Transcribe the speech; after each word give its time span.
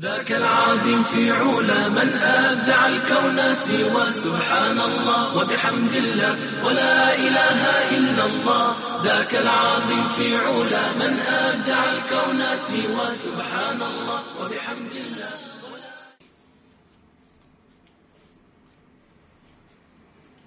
ذاك 0.00 0.32
العظيم 0.32 1.02
في 1.02 1.30
علا 1.30 1.88
من 1.88 2.08
أبدع 2.22 2.86
الكون 2.86 3.54
سوى 3.54 4.12
سبحان 4.12 4.80
الله 4.80 5.36
وبحمد 5.36 5.94
الله 5.94 6.64
ولا 6.66 7.14
إله 7.14 7.60
إلا 7.98 8.24
الله. 8.26 8.66
ذاك 9.02 9.34
العظيم 9.34 10.08
في 10.08 10.36
علا 10.36 10.92
من 10.92 11.12
أبدع 11.18 11.80
الكون 11.92 12.56
سوى 12.56 13.06
سبحان 13.14 13.82
الله 13.82 14.22
وبحمد 14.40 14.94
الله. 14.94 15.34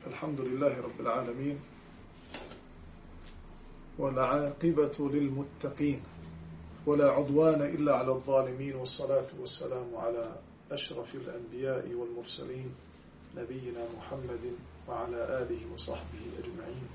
الحمد 0.07 0.39
لله 0.41 0.73
رب 0.81 0.99
العالمين 0.99 1.59
والعاقبة 3.99 4.97
للمتقين. 5.13 6.01
ولا 6.85 7.11
عدوان 7.11 7.61
إلا 7.61 7.95
على 7.95 8.11
الظالمين 8.11 8.75
والصلاة 8.75 9.27
والسلام 9.39 9.95
على 9.95 10.35
أشرف 10.71 11.15
الأنبياء 11.15 11.93
والمرسلين 11.93 12.75
نبينا 13.37 13.85
محمد 13.97 14.55
وعلى 14.87 15.17
آله 15.41 15.73
وصحبه 15.73 16.23
أجمعين. 16.43 16.87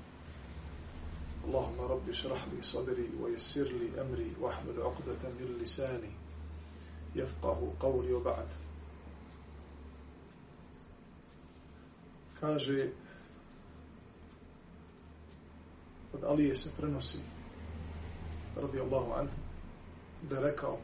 اللهم 1.45 1.79
رب 1.79 2.09
اشرح 2.09 2.45
لي 2.53 2.63
صدري 2.63 3.09
ويسر 3.21 3.63
لي 3.63 4.01
أمري 4.01 4.31
واحلل 4.41 4.81
عقدة 4.81 5.29
من 5.39 5.57
لساني 5.63 6.11
يفقه 7.15 7.73
قولي 7.79 8.13
وبعد. 8.13 8.47
Kaže 12.39 12.89
od 16.13 16.23
Alije 16.23 16.55
se 16.55 16.69
prenosi 16.77 17.17
radijallahu 18.55 19.11
anhu 19.13 19.46
da 20.21 20.35
je 20.35 20.41
rekao 20.41 20.77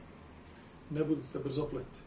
ne 0.89 1.03
budite 1.03 1.39
brzopleti 1.39 1.99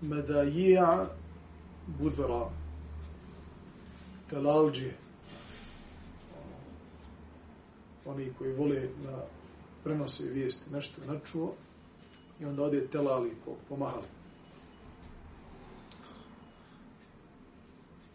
medajija 0.00 1.06
buzara 1.86 2.50
telalđe 4.30 4.92
oni 8.04 8.32
koji 8.38 8.52
vole 8.52 8.88
da 9.04 9.26
prenose 9.84 10.24
vijesti 10.24 10.70
nešto 10.72 11.02
načuo 11.06 11.54
i 12.40 12.44
onda 12.44 12.62
ode 12.62 12.86
telali 12.86 13.32
pomahali 13.68 14.06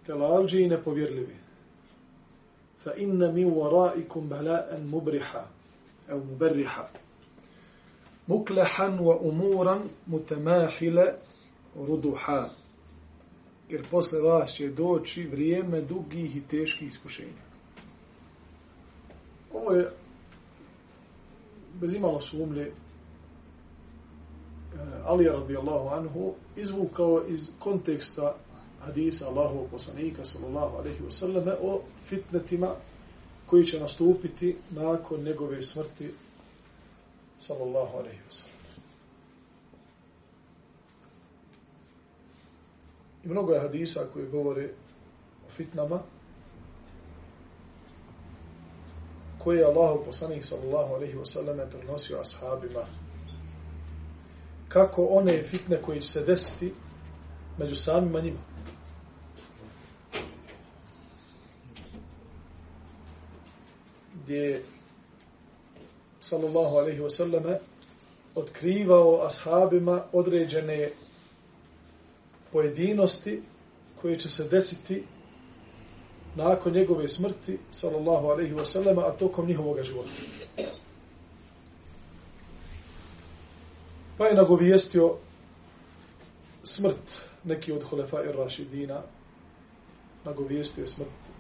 telalđi 0.06 0.62
i 0.62 0.68
nepovjerljivi. 0.68 1.45
فإن 2.86 3.34
من 3.34 3.46
ورائكم 3.46 4.30
waraikum 4.30 4.30
bala'an 4.30 4.86
mubriha, 4.86 5.48
مبرحا 6.10 6.90
مكلحا 8.28 8.88
وأمورا 9.02 9.84
wa 11.76 11.86
umuran. 11.88 12.50
Jer 13.70 13.84
posle 13.92 14.20
vas 14.20 14.54
će 14.54 14.70
doći 14.70 15.28
vrijeme 15.28 15.82
dugih 15.82 16.36
i 16.36 16.42
teških 16.42 16.88
iskušenja. 16.88 17.46
Ovo 19.54 19.72
je 19.72 19.92
bez 21.74 21.96
imalo 21.96 22.22
sumlje 22.22 22.62
eh, 22.62 22.72
Ali 25.06 25.26
radijallahu 25.26 25.88
anhu 25.90 26.34
izvukao 26.56 27.24
iz 27.28 27.50
konteksta 27.60 28.36
hadisa 28.86 29.28
Allahovog 29.28 29.70
poslanika 29.72 30.26
sallallahu 30.26 30.78
alejhi 30.78 31.04
ve 31.04 31.12
selleme 31.12 31.52
o 31.62 31.82
fitnetima 32.06 32.76
koji 33.46 33.66
će 33.66 33.80
nastupiti 33.80 34.58
nakon 34.70 35.24
njegove 35.24 35.62
smrti 35.62 36.14
sallallahu 37.38 37.98
alejhi 37.98 38.20
ve 38.26 38.32
sellem. 38.32 38.56
I 43.24 43.28
mnogo 43.28 43.54
je 43.54 43.60
hadisa 43.60 44.08
koji 44.14 44.30
govore 44.30 44.70
o 45.48 45.50
fitnama 45.50 46.00
koje 49.38 49.58
je 49.58 49.66
Allahov 49.66 50.06
poslanik 50.06 50.46
sallallahu 50.46 50.94
alejhi 50.94 51.18
ve 51.18 51.26
selleme 51.26 51.70
prenosio 51.70 52.20
ashabima 52.20 52.86
kako 54.68 55.06
one 55.06 55.44
fitne 55.44 55.82
koje 55.82 56.02
će 56.02 56.10
se 56.10 56.24
desiti 56.26 56.74
među 57.58 57.76
samima 57.76 58.22
njima. 58.22 58.40
Gdje 64.26 64.64
sallallahu 66.20 66.78
alaihi 66.78 67.00
wa 67.00 67.10
sallame 67.10 67.60
otkrivao 68.36 69.26
ashabima 69.26 70.04
određene 70.12 70.90
pojedinosti 72.52 73.42
koje 74.02 74.20
će 74.20 74.30
se 74.30 74.44
desiti 74.44 75.04
nakon 76.36 76.74
njegove 76.74 77.08
smrti 77.08 77.60
sallallahu 77.72 78.28
alaihi 78.28 78.54
wa 78.54 78.66
sallame 78.66 79.02
a 79.02 79.12
tokom 79.12 79.48
njihovog 79.48 79.84
života. 79.84 80.10
Pa 84.18 84.26
je 84.26 84.36
nagovijestio 84.36 85.16
smrt 86.64 87.22
neki 87.44 87.72
od 87.72 87.84
hulefa 87.84 88.24
i 88.24 88.32
Rašidina 88.32 89.02
nagovijestio 90.26 90.82
je 90.82 90.88
smrt 90.88 91.35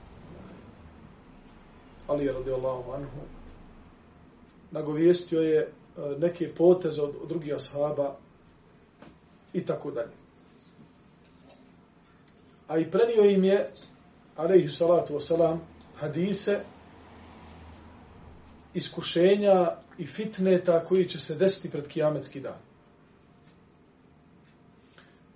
Ali 2.07 2.25
je 2.25 2.33
radijallahu 2.33 2.91
anhu, 2.91 3.21
nagovijestio 4.71 5.41
je 5.41 5.59
e, 5.61 5.69
neke 6.17 6.53
poteze 6.55 7.01
od, 7.01 7.15
od 7.21 7.29
drugih 7.29 7.53
ashaba 7.53 8.15
i 9.53 9.65
tako 9.65 9.91
dalje. 9.91 10.11
A 12.67 12.77
i 12.77 12.91
prenio 12.91 13.29
im 13.29 13.43
je, 13.43 13.71
alaihi 14.35 14.69
salatu 14.69 15.13
wasalam, 15.13 15.57
hadise, 15.95 16.59
iskušenja 18.73 19.71
i 19.97 20.05
fitneta 20.05 20.85
koji 20.85 21.09
će 21.09 21.19
se 21.19 21.35
desiti 21.35 21.69
pred 21.69 21.87
kijametski 21.87 22.39
dan. 22.39 22.57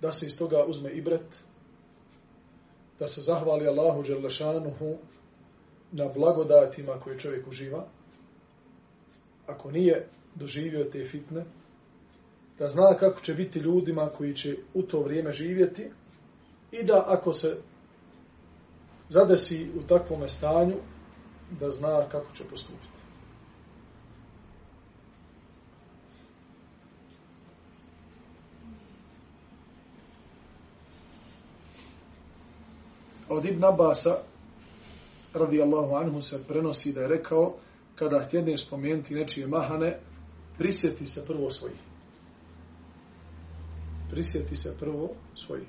Da 0.00 0.12
se 0.12 0.26
iz 0.26 0.38
toga 0.38 0.64
uzme 0.64 0.90
ibret, 0.90 1.26
da 2.98 3.08
se 3.08 3.20
zahvali 3.20 3.68
Allahu 3.68 4.02
Đerlešanuhu 4.02 4.96
na 5.92 6.08
blagodatima 6.08 6.92
koje 7.00 7.18
čovjek 7.18 7.48
uživa, 7.48 7.86
ako 9.46 9.70
nije 9.70 10.06
doživio 10.34 10.84
te 10.84 11.04
fitne, 11.04 11.44
da 12.58 12.68
zna 12.68 12.94
kako 12.98 13.20
će 13.20 13.34
biti 13.34 13.58
ljudima 13.58 14.08
koji 14.08 14.34
će 14.34 14.56
u 14.74 14.82
to 14.82 15.00
vrijeme 15.00 15.32
živjeti 15.32 15.90
i 16.72 16.82
da 16.82 17.04
ako 17.06 17.32
se 17.32 17.56
zadesi 19.08 19.70
u 19.78 19.82
takvom 19.82 20.28
stanju, 20.28 20.76
da 21.60 21.70
zna 21.70 22.08
kako 22.08 22.34
će 22.34 22.44
postupiti. 22.50 23.00
Od 33.28 33.44
Ibn 33.44 33.64
Abasa, 33.64 34.18
radijallahu 35.34 35.94
anhu 35.94 36.20
se 36.20 36.44
prenosi 36.48 36.92
da 36.92 37.00
je 37.00 37.08
rekao 37.08 37.54
kada 37.94 38.24
htjedneš 38.24 38.66
spomenuti 38.66 39.14
nečije 39.14 39.46
mahane, 39.46 39.98
prisjeti 40.58 41.06
se 41.06 41.26
prvo 41.26 41.50
svojih. 41.50 41.78
Prisjeti 44.10 44.56
se 44.56 44.76
prvo 44.80 45.10
svojih. 45.34 45.68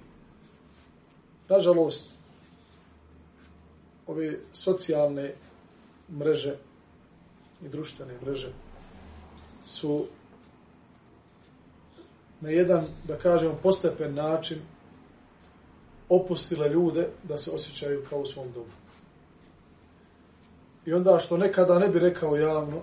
Nažalost, 1.49 2.09
ove 4.07 4.39
socijalne 4.53 5.33
mreže 6.09 6.55
i 7.65 7.69
društvene 7.69 8.13
mreže 8.21 8.53
su 9.63 10.05
na 12.41 12.49
jedan, 12.49 12.87
da 13.07 13.17
kažemo, 13.17 13.59
postepen 13.63 14.15
način 14.15 14.57
opustile 16.09 16.69
ljude 16.69 17.09
da 17.23 17.37
se 17.37 17.51
osjećaju 17.51 18.05
kao 18.09 18.19
u 18.19 18.25
svom 18.25 18.51
domu. 18.51 18.80
I 20.85 20.93
onda 20.93 21.19
što 21.19 21.37
nekada 21.37 21.79
ne 21.79 21.89
bi 21.89 21.99
rekao 21.99 22.35
javno, 22.35 22.81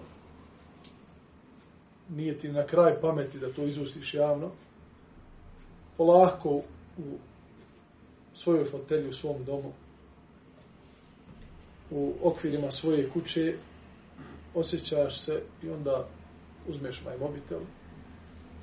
nije 2.09 2.39
ti 2.39 2.53
na 2.53 2.67
kraj 2.67 3.01
pameti 3.01 3.39
da 3.39 3.53
to 3.53 3.63
izustiš 3.63 4.15
javno, 4.15 4.51
polahko 5.97 6.49
u 6.99 7.19
svojoj 8.35 8.65
fotelji, 8.65 9.09
u 9.09 9.13
svom 9.13 9.45
domu, 9.45 9.73
u 11.91 12.15
okvirima 12.23 12.71
svoje 12.71 13.11
kuće, 13.11 13.57
osjećaš 14.55 15.21
se 15.21 15.43
i 15.63 15.71
onda 15.71 16.09
uzmeš 16.69 17.05
maj 17.05 17.19
mobitel 17.19 17.61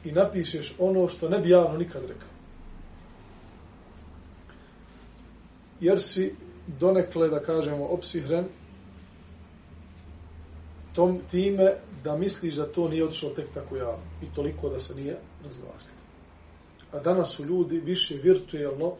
i 0.04 0.12
napišeš 0.12 0.76
ono 0.80 1.08
što 1.08 1.30
ne 1.30 1.40
bi 1.40 1.50
javno 1.50 1.78
nikad 1.78 2.02
rekao. 2.02 2.30
Jer 5.80 6.02
si 6.02 6.36
donekle, 6.80 7.30
da 7.30 7.40
kažemo, 7.40 7.86
opsihren 7.86 8.46
tom 10.96 11.22
time 11.32 11.74
da 12.04 12.18
misliš 12.18 12.56
da 12.56 12.72
to 12.72 12.90
nije 12.90 13.04
odšlo 13.04 13.30
tek 13.30 13.50
tako 13.54 13.76
javno 13.76 14.04
i 14.22 14.36
toliko 14.36 14.70
da 14.70 14.80
se 14.80 14.96
nije 14.96 15.18
razglasilo. 15.44 15.98
A 16.92 17.00
danas 17.00 17.36
su 17.36 17.46
ljudi 17.46 17.80
više 17.80 18.16
virtuelno 18.16 18.94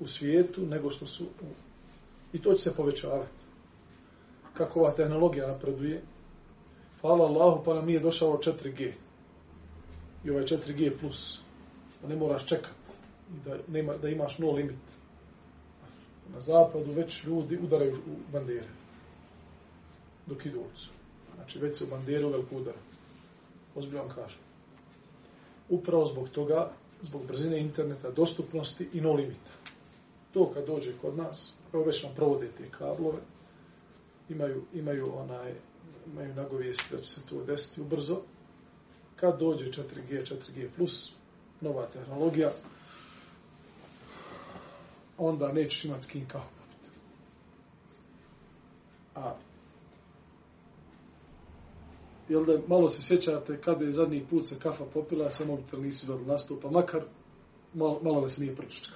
u 0.00 0.06
svijetu 0.06 0.66
nego 0.66 0.90
što 0.90 1.06
su 1.06 1.24
u... 1.24 1.46
i 2.32 2.42
to 2.42 2.54
će 2.54 2.62
se 2.62 2.76
povećavati. 2.76 3.32
Kako 4.54 4.80
ova 4.80 4.90
tehnologija 4.90 5.46
napreduje, 5.46 6.02
hvala 7.00 7.26
Allahu, 7.26 7.64
pa 7.64 7.74
nam 7.74 7.86
nije 7.86 8.00
došao 8.00 8.38
4G. 8.38 8.92
I 10.24 10.30
ovaj 10.30 10.44
4G 10.44 10.98
plus. 11.00 11.40
Da 12.02 12.08
ne 12.08 12.16
moraš 12.16 12.46
čekati. 12.46 12.92
I 13.34 13.48
da, 13.48 13.56
nema, 13.68 13.96
da 13.96 14.08
imaš 14.08 14.38
no 14.38 14.52
limit. 14.52 14.76
Na 16.32 16.40
zapadu 16.40 16.92
već 16.92 17.24
ljudi 17.24 17.58
udaraju 17.62 17.96
u 17.96 18.32
bandere. 18.32 18.79
Dok 20.30 20.46
idu 20.46 20.60
ulicu. 20.60 20.90
Znači 21.34 21.58
već 21.58 21.78
se 21.78 21.84
u 21.84 21.86
banderu 21.86 22.28
veliko 22.28 22.56
udara. 22.56 22.78
Ozbiljno 23.74 24.08
kažem. 24.14 24.40
Upravo 25.68 26.06
zbog 26.06 26.28
toga, 26.28 26.72
zbog 27.02 27.26
brzine 27.26 27.60
interneta, 27.60 28.10
dostupnosti 28.10 28.88
i 28.92 29.00
no 29.00 29.12
limita. 29.12 29.50
To 30.32 30.52
kad 30.54 30.66
dođe 30.66 30.92
kod 31.00 31.16
nas, 31.16 31.54
evo 31.72 31.84
već 31.84 32.02
nam 32.02 32.14
provode 32.14 32.48
te 32.58 32.70
kablove, 32.70 33.18
imaju, 34.28 34.62
imaju 34.74 35.12
onaj, 35.16 35.54
imaju 36.12 36.34
nagovijesti 36.34 36.96
da 36.96 37.02
će 37.02 37.10
se 37.10 37.20
to 37.26 37.44
desiti 37.44 37.80
ubrzo. 37.80 38.20
Kad 39.16 39.38
dođe 39.38 39.66
4G, 39.66 40.34
4G+, 40.48 41.10
nova 41.60 41.86
tehnologija, 41.86 42.52
onda 45.18 45.52
nećeš 45.52 45.84
imati 45.84 46.02
s 46.02 46.06
kim 46.06 46.28
kao. 46.28 46.44
A 49.14 49.34
jel 52.30 52.44
da 52.44 52.58
malo 52.66 52.88
se 52.88 53.02
sjećate 53.02 53.60
kada 53.60 53.84
je 53.84 53.92
zadnji 53.92 54.26
put 54.30 54.46
se 54.46 54.58
kafa 54.58 54.84
popila, 54.84 55.26
a 55.26 55.30
sa 55.30 55.44
mobitel 55.44 55.82
nisi 55.82 56.06
dobili 56.06 56.28
nastupa, 56.28 56.70
makar 56.70 57.02
malo, 57.74 58.00
malo 58.02 58.20
da 58.20 58.28
se 58.28 58.40
nije 58.40 58.56
prčička. 58.56 58.94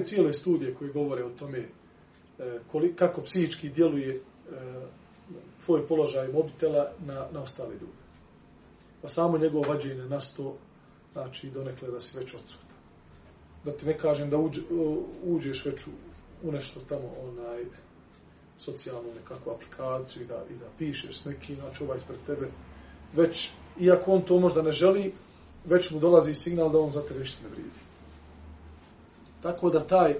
i 0.00 0.04
cijele 0.04 0.32
studije 0.32 0.74
koje 0.74 0.92
govore 0.92 1.24
o 1.24 1.30
tome 1.30 1.58
e, 1.58 2.58
koliko, 2.72 2.96
kako 2.96 3.22
psihički 3.22 3.68
djeluje 3.68 4.14
e, 4.14 4.20
tvoj 5.64 5.86
položaj 5.86 6.28
mobitela 6.28 6.92
na, 7.06 7.26
na 7.32 7.42
ostale 7.42 7.72
ljude. 7.72 8.02
Pa 9.02 9.08
samo 9.08 9.38
njegovo 9.38 9.68
vađenje 9.68 10.04
na 10.04 10.20
sto, 10.20 10.56
znači 11.12 11.50
donekle 11.50 11.90
da 11.90 12.00
si 12.00 12.18
već 12.18 12.34
odsutan. 12.34 12.76
Da 13.64 13.72
ti 13.72 13.86
ne 13.86 13.98
kažem 13.98 14.30
da 14.30 14.36
uđe, 14.36 14.60
uđeš 15.24 15.64
već 15.64 15.86
u, 15.86 15.90
u 16.42 16.52
nešto 16.52 16.80
tamo, 16.88 17.08
onaj, 17.22 17.64
socijalnu 18.62 19.14
nekakvu 19.14 19.52
aplikaciju 19.52 20.22
i 20.22 20.26
da, 20.26 20.44
i 20.50 20.54
da 20.54 20.66
pišeš 20.78 21.18
s 21.18 21.24
nekim, 21.24 21.56
znači 21.56 21.84
ovaj 21.84 21.96
ispred 21.96 22.18
tebe, 22.26 22.48
već, 23.12 23.50
iako 23.80 24.12
on 24.12 24.22
to 24.22 24.40
možda 24.40 24.62
ne 24.62 24.72
želi, 24.72 25.12
već 25.64 25.90
mu 25.90 26.00
dolazi 26.00 26.34
signal 26.34 26.72
da 26.72 26.78
on 26.78 26.90
za 26.90 27.02
tebe 27.02 27.20
ništa 27.20 27.42
ne 27.42 27.48
vridi. 27.48 27.70
Tako 29.42 29.70
da 29.70 29.86
taj, 29.86 30.14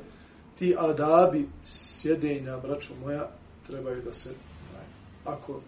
ti 0.58 0.74
adabi 0.78 1.48
sjedenja, 1.64 2.56
braćo 2.56 2.94
moja, 3.02 3.30
trebaju 3.66 4.02
da 4.02 4.12
se, 4.12 4.30
ako, 5.24 5.60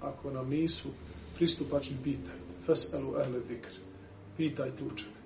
ako 0.00 0.30
nam 0.30 0.48
nisu 0.48 0.88
pristupačni, 1.36 1.96
pitajte. 2.04 2.46
Fes'elu 2.66 3.20
ehle 3.20 3.40
zikr. 3.40 3.70
Pitajte 4.36 4.84
učene. 4.84 5.16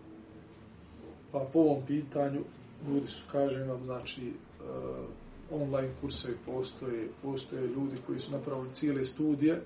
Pa 1.33 1.39
po 1.53 1.59
ovom 1.59 1.87
pitanju, 1.87 2.45
ljudi 2.89 3.07
su, 3.07 3.23
kažem 3.33 3.69
vam, 3.69 3.85
znači, 3.85 4.33
uh, 4.61 5.07
online 5.51 5.91
kursevi 6.01 6.37
postoje, 6.47 7.09
postoje 7.23 7.67
ljudi 7.67 7.97
koji 8.07 8.19
su 8.19 8.33
napravili 8.33 8.73
cijele 8.73 9.05
studije 9.05 9.63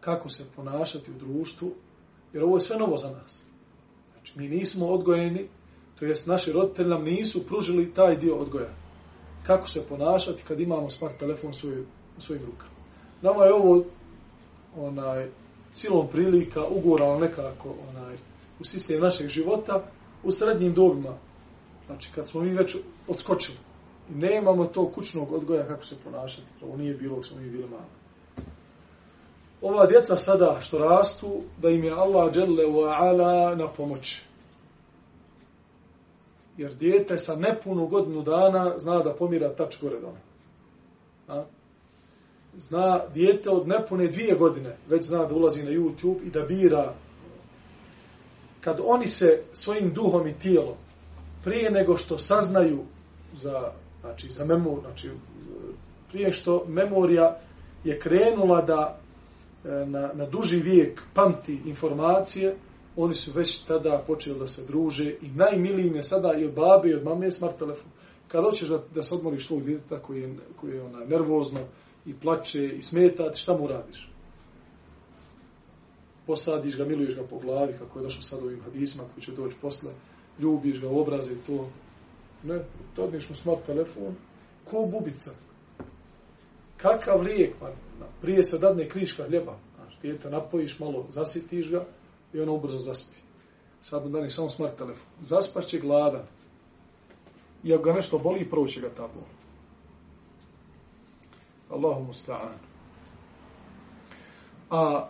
kako 0.00 0.28
se 0.28 0.44
ponašati 0.56 1.10
u 1.10 1.14
društvu, 1.14 1.72
jer 2.32 2.44
ovo 2.44 2.56
je 2.56 2.60
sve 2.60 2.76
novo 2.76 2.96
za 2.96 3.10
nas. 3.10 3.42
Znači, 4.12 4.38
mi 4.38 4.48
nismo 4.48 4.86
odgojeni, 4.86 5.48
to 5.98 6.04
jest 6.04 6.26
naši 6.26 6.52
roditelji 6.52 6.88
nam 6.88 7.04
nisu 7.04 7.46
pružili 7.46 7.94
taj 7.94 8.16
dio 8.16 8.36
odgoja. 8.36 8.70
Kako 9.46 9.68
se 9.68 9.86
ponašati 9.88 10.42
kad 10.48 10.60
imamo 10.60 10.90
smart 10.90 11.18
telefon 11.18 11.50
u, 11.50 11.54
svoj, 11.54 11.80
u 12.18 12.20
svojim 12.20 12.44
rukama. 12.44 12.70
Nama 13.22 13.44
je 13.44 13.52
ovo 13.52 13.84
onaj, 14.76 15.28
silom 15.72 16.08
prilika 16.08 16.66
uguralo 16.66 17.18
nekako 17.18 17.74
onaj, 17.88 18.16
u 18.60 18.64
sistem 18.64 19.00
našeg 19.00 19.28
života 19.28 19.84
u 20.24 20.32
srednjim 20.32 20.74
dobima. 20.74 21.14
Znači, 21.86 22.10
kad 22.14 22.28
smo 22.28 22.40
mi 22.40 22.50
već 22.50 22.76
odskočili 23.08 23.58
nemamo 24.14 24.64
to 24.64 24.90
kućnog 24.92 25.32
odgoja 25.32 25.66
kako 25.66 25.84
se 25.84 25.96
ponašati. 26.04 26.46
Ovo 26.62 26.76
nije 26.76 26.94
bilo 26.94 27.14
kako 27.14 27.26
smo 27.26 27.36
mi 27.36 27.50
bili 27.50 27.68
mali. 27.68 27.98
Ova 29.62 29.86
djeca 29.86 30.16
sada 30.16 30.58
što 30.60 30.78
rastu, 30.78 31.42
da 31.58 31.68
im 31.68 31.84
je 31.84 31.92
Allah 31.92 32.32
dželle 32.32 32.64
wa 32.64 32.94
ala 32.98 33.54
na 33.54 33.68
pomoć. 33.68 34.22
Jer 36.56 36.74
dijete 36.74 37.18
sa 37.18 37.36
nepunu 37.36 37.86
godinu 37.86 38.22
dana 38.22 38.78
zna 38.78 39.02
da 39.02 39.14
pomira 39.14 39.54
tač 39.54 39.80
gore 39.80 40.00
dole. 40.00 40.20
A? 41.28 41.44
Zna 42.56 43.00
dijete 43.14 43.50
od 43.50 43.68
nepune 43.68 44.06
dvije 44.06 44.34
godine, 44.34 44.76
već 44.88 45.04
zna 45.04 45.24
da 45.24 45.34
ulazi 45.34 45.64
na 45.64 45.70
YouTube 45.70 46.22
i 46.26 46.30
da 46.30 46.42
bira 46.42 46.94
kad 48.60 48.80
oni 48.84 49.06
se 49.06 49.42
svojim 49.52 49.92
duhom 49.94 50.26
i 50.26 50.38
tijelom 50.38 50.74
prije 51.44 51.70
nego 51.70 51.96
što 51.96 52.18
saznaju 52.18 52.84
za 53.32 53.72
znači 54.00 54.30
za 54.30 54.44
memor, 54.44 54.80
znači 54.80 55.10
prije 56.08 56.32
što 56.32 56.64
memorija 56.68 57.38
je 57.84 57.98
krenula 57.98 58.62
da 58.62 58.98
e, 59.64 59.68
na, 59.68 60.10
na 60.14 60.26
duži 60.26 60.60
vijek 60.60 61.02
pamti 61.14 61.60
informacije, 61.64 62.56
oni 62.96 63.14
su 63.14 63.32
već 63.34 63.58
tada 63.58 64.04
počeli 64.06 64.38
da 64.38 64.48
se 64.48 64.66
druže 64.66 65.14
i 65.22 65.28
najmilijim 65.28 65.96
je 65.96 66.04
sada 66.04 66.34
i 66.34 66.44
od 66.44 66.52
babe 66.52 66.88
i 66.88 66.94
od 66.94 67.04
mame 67.04 67.30
smart 67.30 67.58
telefon. 67.58 67.90
Kad 68.28 68.44
hoćeš 68.44 68.68
da, 68.68 68.78
da 68.94 69.02
se 69.02 69.14
odmoriš 69.14 69.46
svog 69.46 69.64
djeteta 69.64 69.98
koji 69.98 70.22
je, 70.22 70.34
koji 70.60 70.74
je 70.74 70.82
ona, 70.82 71.04
nervozno 71.04 71.60
i 72.06 72.14
plače 72.14 72.66
i 72.66 72.82
smeta, 72.82 73.32
šta 73.34 73.56
mu 73.56 73.66
radiš? 73.66 74.10
Posadiš 76.26 76.76
ga, 76.76 76.84
miluješ 76.84 77.14
ga 77.14 77.22
po 77.22 77.38
glavi, 77.38 77.72
kako 77.78 77.98
je 77.98 78.02
došlo 78.02 78.22
sad 78.22 78.42
ovim 78.42 78.60
hadisma 78.60 79.04
koji 79.14 79.24
će 79.24 79.32
doći 79.32 79.56
posle, 79.60 79.90
ljubiš 80.38 80.80
ga 80.80 80.88
u 80.88 81.00
obraze 81.00 81.32
i 81.32 81.46
to, 81.46 81.68
Ne, 82.42 82.64
to 82.96 83.10
mu 83.10 83.20
smart 83.20 83.66
telefon, 83.66 84.14
ko 84.70 84.86
bubica. 84.86 85.30
Kakav 86.76 87.20
lijek, 87.20 87.54
pa, 87.60 87.70
prije 88.20 88.44
se 88.44 88.58
dadne 88.58 88.88
kriška 88.88 89.24
hljeba. 89.24 89.58
Znaš, 89.76 89.98
dijete 90.02 90.30
napojiš 90.30 90.78
malo, 90.78 91.06
zasitiš 91.08 91.70
ga 91.70 91.84
i 92.32 92.40
ono 92.40 92.54
ubrzo 92.54 92.78
zaspi. 92.78 93.16
Sad 93.82 94.04
mu 94.04 94.10
daniš 94.10 94.34
samo 94.34 94.48
smart 94.48 94.76
telefon. 94.76 95.06
Zaspaš 95.20 95.66
će 95.66 95.78
gladan. 95.78 96.26
I 97.64 97.74
ako 97.74 97.82
ga 97.82 97.92
nešto 97.92 98.18
boli, 98.18 98.50
proće 98.50 98.80
ga 98.80 98.88
ta 98.88 99.02
bol. 99.02 99.24
Allahu 101.70 102.06
musta'an. 102.06 102.54
A 104.70 105.08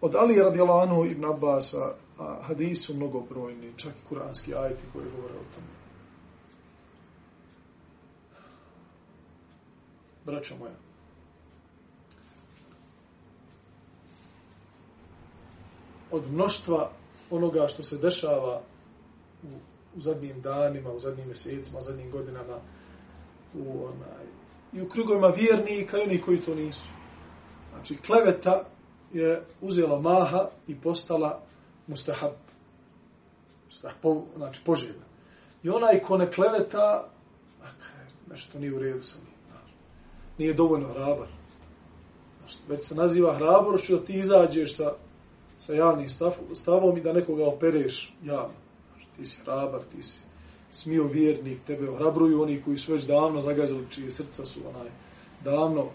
od 0.00 0.14
Ali 0.14 0.34
radijalanu 0.34 1.04
ibn 1.04 1.24
Abbas 1.24 1.74
a, 1.74 1.92
hadisu 2.42 2.94
mnogobrojni, 2.94 3.72
čak 3.76 3.92
i 3.92 4.08
kuranski 4.08 4.54
ajti 4.54 4.82
koji 4.92 5.10
govore 5.16 5.34
o 5.34 5.54
tome. 5.54 5.77
Braćo 10.30 10.56
moja. 10.56 10.74
Od 16.10 16.32
mnoštva 16.32 16.90
onoga 17.30 17.68
što 17.68 17.82
se 17.82 17.98
dešava 17.98 18.62
u, 19.42 19.46
u 19.96 20.00
zadnjim 20.00 20.40
danima, 20.40 20.92
u 20.92 20.98
zadnjim 20.98 21.26
mjesecima, 21.26 21.78
u 21.78 21.82
zadnjim 21.82 22.10
godinama, 22.10 22.58
u 23.54 23.84
onaj, 23.84 24.26
i 24.72 24.82
u 24.82 24.88
krugovima 24.88 25.28
vjernika 25.28 25.98
i 25.98 26.02
onih 26.02 26.24
koji 26.24 26.40
to 26.40 26.54
nisu. 26.54 26.88
Znači, 27.70 27.96
kleveta 27.96 28.64
je 29.12 29.42
uzela 29.60 30.00
maha 30.00 30.48
i 30.66 30.80
postala 30.80 31.42
mustahab. 31.86 32.32
mustahab 33.66 34.22
znači, 34.36 34.60
poželjna. 34.64 35.04
I 35.62 35.68
onaj 35.68 36.00
ko 36.00 36.16
ne 36.16 36.32
kleveta, 36.32 37.08
nešto 38.30 38.58
nije 38.58 38.74
u 38.74 38.78
redu 38.78 39.02
sa 39.02 39.18
njim 39.18 39.37
nije 40.38 40.54
dovoljno 40.54 40.88
hrabar. 40.92 41.28
Već 42.68 42.84
se 42.84 42.94
naziva 42.94 43.34
hrabrošću 43.34 43.96
da 43.96 44.04
ti 44.04 44.14
izađeš 44.14 44.76
sa, 44.76 44.92
sa 45.58 45.74
javnim 45.74 46.08
stav, 46.08 46.32
stavom 46.54 46.98
i 46.98 47.00
da 47.00 47.12
nekoga 47.12 47.46
opereš 47.46 48.14
javno. 48.24 48.54
Znači, 48.92 49.06
ti 49.16 49.26
si 49.26 49.40
hrabar, 49.40 49.80
ti 49.92 50.02
si 50.02 50.20
smio 50.70 51.04
vjernik, 51.04 51.58
tebe 51.66 51.90
ohrabruju 51.90 52.42
oni 52.42 52.62
koji 52.62 52.78
su 52.78 52.92
već 52.92 53.04
davno 53.04 53.40
zagazili, 53.40 53.90
čije 53.90 54.10
srca 54.10 54.46
su 54.46 54.60
onaj 54.68 54.90
davno 55.44 55.82
uh, 55.82 55.90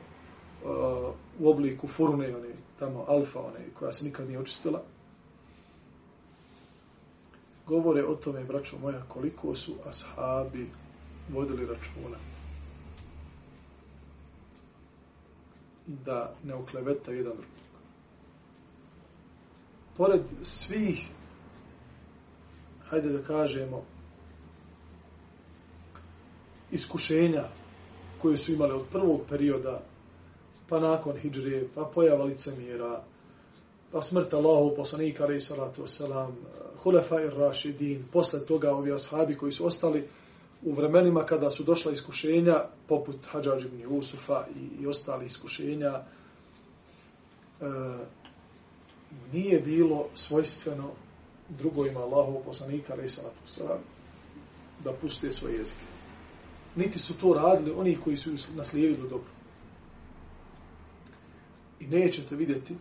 u 1.39 1.49
obliku 1.49 1.87
furne, 1.87 2.35
one, 2.35 2.49
tamo 2.79 3.05
alfa, 3.07 3.39
one, 3.39 3.59
koja 3.79 3.91
se 3.91 4.05
nikad 4.05 4.27
nije 4.27 4.39
očistila. 4.39 4.81
Govore 7.67 8.05
o 8.05 8.15
tome, 8.15 8.43
braćo 8.43 8.77
moja, 8.81 9.03
koliko 9.07 9.55
su 9.55 9.73
ashabi 9.85 10.69
vodili 11.29 11.65
računa. 11.65 12.32
Da 15.87 16.35
ne 16.43 16.55
okleveta 16.55 17.11
jedan 17.11 17.33
drugog. 17.33 17.63
Pored 19.97 20.21
svih, 20.41 21.07
hajde 22.89 23.09
da 23.09 23.21
kažemo, 23.21 23.83
iskušenja 26.71 27.43
koje 28.21 28.37
su 28.37 28.53
imale 28.53 28.73
od 28.73 28.85
prvog 28.91 29.21
perioda, 29.29 29.81
pa 30.69 30.79
nakon 30.79 31.17
hijđre, 31.17 31.63
pa 31.75 31.91
pojava 31.93 32.23
licemira, 32.23 33.03
pa 33.91 34.01
smrt 34.01 34.33
Allahu 34.33 34.75
poslanika, 34.75 35.23
alaih 35.23 35.43
salatu 35.43 35.83
wasalam, 35.83 36.31
hulefa 36.83 37.21
ir 37.21 37.33
rašidin, 37.33 38.05
posle 38.11 38.45
toga 38.45 38.71
ovi 38.71 38.93
ashabi 38.93 39.37
koji 39.37 39.51
su 39.51 39.65
ostali 39.65 40.07
u 40.65 40.73
vremenima 40.73 41.25
kada 41.25 41.49
su 41.49 41.63
došla 41.63 41.91
iskušenja, 41.91 42.63
poput 42.87 43.15
Hadžađ 43.27 43.65
ibn 43.65 43.81
Jusufa 43.81 44.45
i, 44.55 44.83
i 44.83 44.87
ostali 44.87 45.25
iskušenja, 45.25 45.91
e, 45.91 46.03
nije 49.33 49.59
bilo 49.59 50.07
svojstveno 50.13 50.91
drugojima 51.49 51.99
Allahovog 51.99 52.43
poslanika, 52.45 52.93
ali 52.93 53.09
salatu 53.09 53.37
wasalam, 53.45 53.79
da 54.83 54.93
puste 54.93 55.31
svoje 55.31 55.57
jezike 55.57 55.85
niti 56.75 56.99
su 56.99 57.17
to 57.17 57.33
radili 57.33 57.71
oni 57.71 57.97
koji 58.03 58.17
su 58.17 58.31
naslijedili 58.55 59.09
dobro. 59.09 59.31
I 61.79 61.87
nećete 61.87 62.35
vidjeti 62.35 62.75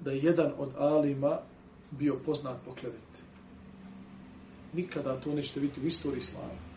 da 0.00 0.10
je 0.10 0.22
jedan 0.22 0.52
od 0.58 0.70
alima 0.78 1.38
bio 1.90 2.20
poznat 2.26 2.56
po 2.64 2.74
kleveti. 2.74 3.22
Nikada 4.72 5.20
to 5.20 5.34
nećete 5.34 5.60
vidjeti 5.60 5.80
u 5.80 5.86
istoriji 5.86 6.18
islama. 6.18 6.71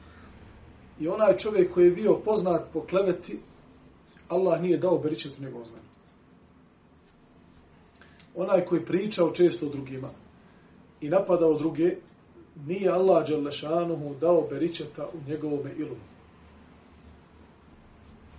I 1.00 1.08
onaj 1.08 1.38
čovjek 1.38 1.74
koji 1.74 1.86
je 1.86 1.92
bio 1.92 2.14
poznat 2.26 2.62
po 2.74 2.82
kleveti, 2.82 3.40
Allah 4.30 4.62
nije 4.62 4.78
dao 4.78 4.98
beričetu 4.98 5.42
njegovom 5.42 5.66
znanju. 5.66 5.86
Onaj 8.36 8.66
koji 8.66 8.86
pričao 8.86 9.32
često 9.32 9.70
drugima 9.70 10.10
i 11.02 11.10
napadao 11.10 11.58
druge, 11.58 11.96
nije 12.68 12.90
Allah 12.90 13.30
Đalešanuhu 13.30 14.16
dao 14.22 14.48
beričeta 14.50 15.08
u 15.14 15.30
njegovome 15.30 15.72
ilumu 15.78 16.16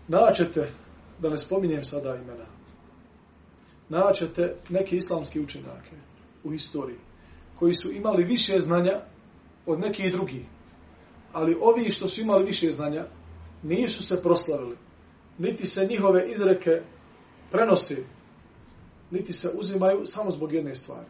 naćete, 0.08 0.70
da 1.18 1.28
ne 1.28 1.38
spominjem 1.38 1.84
sada 1.84 2.14
imena, 2.14 2.46
naćete 3.88 4.56
neke 4.68 4.96
islamske 4.96 5.40
učenjake 5.40 5.96
u 6.44 6.50
historiji, 6.50 6.96
koji 7.54 7.74
su 7.74 7.92
imali 7.92 8.24
više 8.24 8.60
znanja 8.60 9.00
od 9.66 9.80
nekih 9.80 10.12
drugih. 10.12 10.44
Ali 11.36 11.56
ovi 11.60 11.90
što 11.90 12.08
su 12.08 12.20
imali 12.20 12.44
više 12.44 12.70
znanja, 12.70 13.04
nisu 13.62 14.02
se 14.02 14.22
proslavili, 14.22 14.76
niti 15.38 15.66
se 15.66 15.86
njihove 15.86 16.30
izreke 16.30 16.80
prenose, 17.50 17.96
niti 19.10 19.32
se 19.32 19.50
uzimaju 19.58 20.06
samo 20.06 20.30
zbog 20.30 20.52
jedne 20.52 20.74
stvari. 20.74 21.06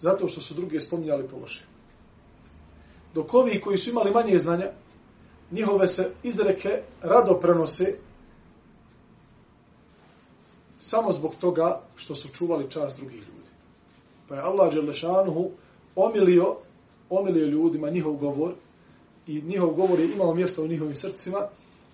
Zato 0.00 0.28
što 0.28 0.40
su 0.40 0.54
drugi 0.54 0.80
spominjali 0.80 1.28
pološe. 1.28 1.64
Dok 3.14 3.34
ovi 3.34 3.60
koji 3.60 3.78
su 3.78 3.90
imali 3.90 4.10
manje 4.10 4.38
znanja, 4.38 4.70
njihove 5.50 5.88
se 5.88 6.10
izreke 6.22 6.82
rado 7.02 7.40
prenose, 7.40 7.94
samo 10.78 11.12
zbog 11.12 11.34
toga 11.40 11.82
što 11.96 12.14
su 12.14 12.28
čuvali 12.28 12.70
čast 12.70 12.96
drugih 12.96 13.18
ljudi. 13.20 13.50
Pa 14.28 14.34
je 14.34 14.40
Allah 14.40 14.74
Đelešanuhu 14.74 15.50
omilio, 15.96 16.56
omilio 17.10 17.46
ljudima 17.46 17.90
njihov 17.90 18.12
govor 18.12 18.54
i 19.28 19.42
njihov 19.42 19.74
govor 19.74 20.00
je 20.00 20.12
imao 20.12 20.34
mjesto 20.34 20.62
u 20.62 20.66
njihovim 20.66 20.94
srcima 20.94 21.46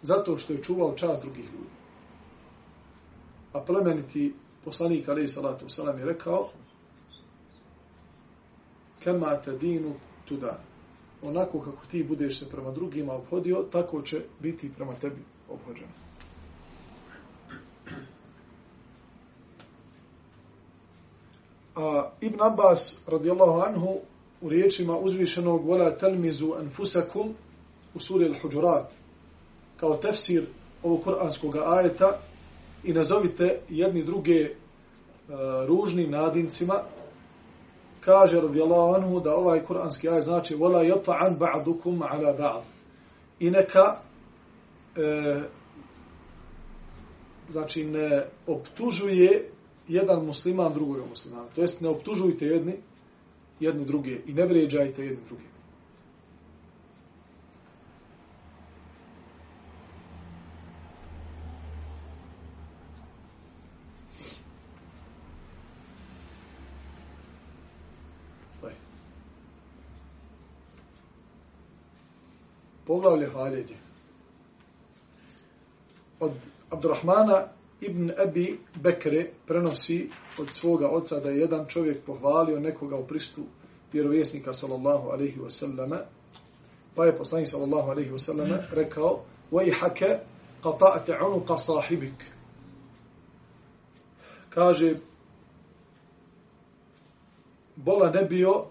zato 0.03 0.39
što 0.39 0.53
je 0.53 0.63
čuvao 0.63 0.95
čast 0.95 1.23
drugih 1.23 1.45
ljudi. 1.45 1.75
A 3.53 3.61
plemeniti 3.61 4.35
poslanik 4.65 5.09
alaihi 5.09 5.29
salatu 5.29 5.67
wasalam 5.67 5.99
je 5.99 6.05
rekao 6.05 6.49
kema 9.05 9.37
te 9.37 9.53
dinu 9.53 9.95
tuda. 10.25 10.59
Onako 11.23 11.61
kako 11.61 11.87
ti 11.87 12.05
budeš 12.05 12.39
se 12.39 12.51
prema 12.51 12.71
drugima 12.71 13.13
obhodio, 13.13 13.65
tako 13.73 14.03
će 14.03 14.23
biti 14.41 14.71
prema 14.77 14.95
tebi 14.95 15.23
obhođeno. 15.51 15.93
A 21.77 22.11
Ibn 22.21 22.43
Abbas 22.43 22.99
radijallahu 23.07 23.61
anhu 23.61 23.99
u 24.45 24.49
riječima 24.49 24.99
uzvišenog 24.99 25.67
vola 25.67 25.91
talmizu 25.91 26.53
anfusakum 26.59 27.35
u 27.95 28.01
suri 28.01 28.25
Al-Huđurat 28.29 28.87
kao 29.77 29.97
tefsir 29.97 30.47
ovog 30.83 31.03
kuranskog 31.03 31.57
ajeta 31.57 32.21
i 32.85 32.93
nazovite 32.93 33.61
jedni 33.69 34.05
druge 34.05 34.51
uh, 34.51 35.35
ružnim 35.67 36.11
nadincima 36.11 36.75
kaže 38.01 38.41
radijallahu 38.41 38.95
anhu 38.95 39.21
da 39.21 39.37
ovaj 39.37 39.65
kuranski 39.65 40.09
ajet 40.09 40.25
znači 40.25 40.55
vola 40.55 40.85
yata'an 40.85 41.39
ba'dukum 41.39 42.03
ala 42.03 42.33
ba'd 42.33 42.63
i 43.41 43.51
neka 43.51 43.97
e, 44.97 45.43
znači 47.49 47.85
ne 47.85 48.27
optužuje 48.47 49.51
jedan 49.89 50.27
musliman 50.27 50.73
drugog 50.73 51.09
muslimana. 51.09 51.47
To 51.55 51.61
jest 51.61 51.81
ne 51.81 51.89
optužujte 51.89 52.47
jedni, 52.47 52.75
jedni 53.65 53.85
druge 53.85 54.19
i 54.27 54.33
ne 54.33 54.47
vređajte 54.47 55.05
jednu 55.05 55.25
druge. 55.29 55.55
Poglavlje 72.87 73.29
hvaljenje. 73.29 73.77
Od 76.21 76.33
Abdurrahmana 76.71 77.54
Ibn 77.82 78.12
Abi 78.28 78.60
Bekre 78.84 79.32
prenosi 79.48 80.10
od 80.40 80.50
svoga 80.50 80.90
oca 80.90 81.20
da 81.20 81.30
je 81.30 81.40
jedan 81.40 81.66
čovjek 81.68 82.06
pohvalio 82.06 82.60
nekoga 82.60 82.96
u 82.96 83.08
pristu 83.08 83.42
vjerovjesnika 83.94 84.54
sallallahu 84.54 85.10
alaihi 85.10 85.40
wa 85.40 85.50
sallama, 85.50 86.00
pa 86.96 87.06
je 87.06 87.18
poslanik 87.18 87.48
sallallahu 87.48 87.90
alaihi 87.90 88.12
wa 88.12 88.20
sallama 88.20 88.58
rekao 88.72 89.24
وَيْحَكَ 89.52 90.20
قَطَعْتَ 90.64 91.10
عُنُقَ 91.10 91.58
صَاحِبِكَ 91.58 92.24
Kaže 94.50 94.96
bola 97.76 98.10
ne 98.10 98.26
bio 98.26 98.66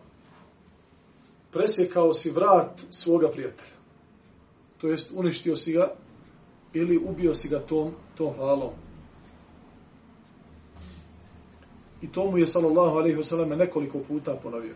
presjekao 1.52 2.14
si 2.14 2.30
vrat 2.30 2.80
svoga 2.90 3.28
prijatelja. 3.28 3.78
To 4.80 4.88
jest 4.88 5.10
uništio 5.14 5.56
si 5.56 5.72
ga 5.72 5.94
ili 6.72 6.98
ubio 6.98 7.34
si 7.34 7.48
ga 7.48 7.58
tom, 7.58 7.92
tom 8.16 8.34
halom. 8.36 8.81
I 12.03 12.07
to 12.07 12.31
mu 12.31 12.37
je 12.37 12.47
sallallahu 12.47 12.97
alejhi 12.97 13.15
ve 13.15 13.23
sellem 13.23 13.49
nekoliko 13.49 13.99
puta 14.07 14.35
ponovio. 14.43 14.75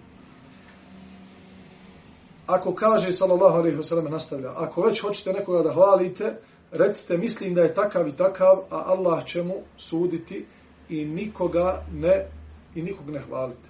Ako 2.48 2.76
kaže 2.76 3.12
sallallahu 3.12 3.58
alejhi 3.58 3.78
ve 3.78 3.84
sellem 3.84 4.12
nastavlja, 4.12 4.54
ako 4.56 4.82
već 4.82 5.02
hoćete 5.02 5.34
nekoga 5.34 5.64
da 5.64 5.74
hvalite, 5.74 6.38
recite 6.72 7.18
mislim 7.18 7.54
da 7.54 7.62
je 7.62 7.74
takav 7.74 8.08
i 8.08 8.16
takav, 8.16 8.58
a 8.70 8.84
Allah 8.86 9.26
će 9.26 9.44
mu 9.44 9.54
suditi 9.78 10.46
i 10.90 11.06
nikoga 11.06 11.84
ne 11.94 12.26
i 12.76 12.82
nikog 12.82 13.10
ne 13.10 13.20
hvalite. 13.20 13.70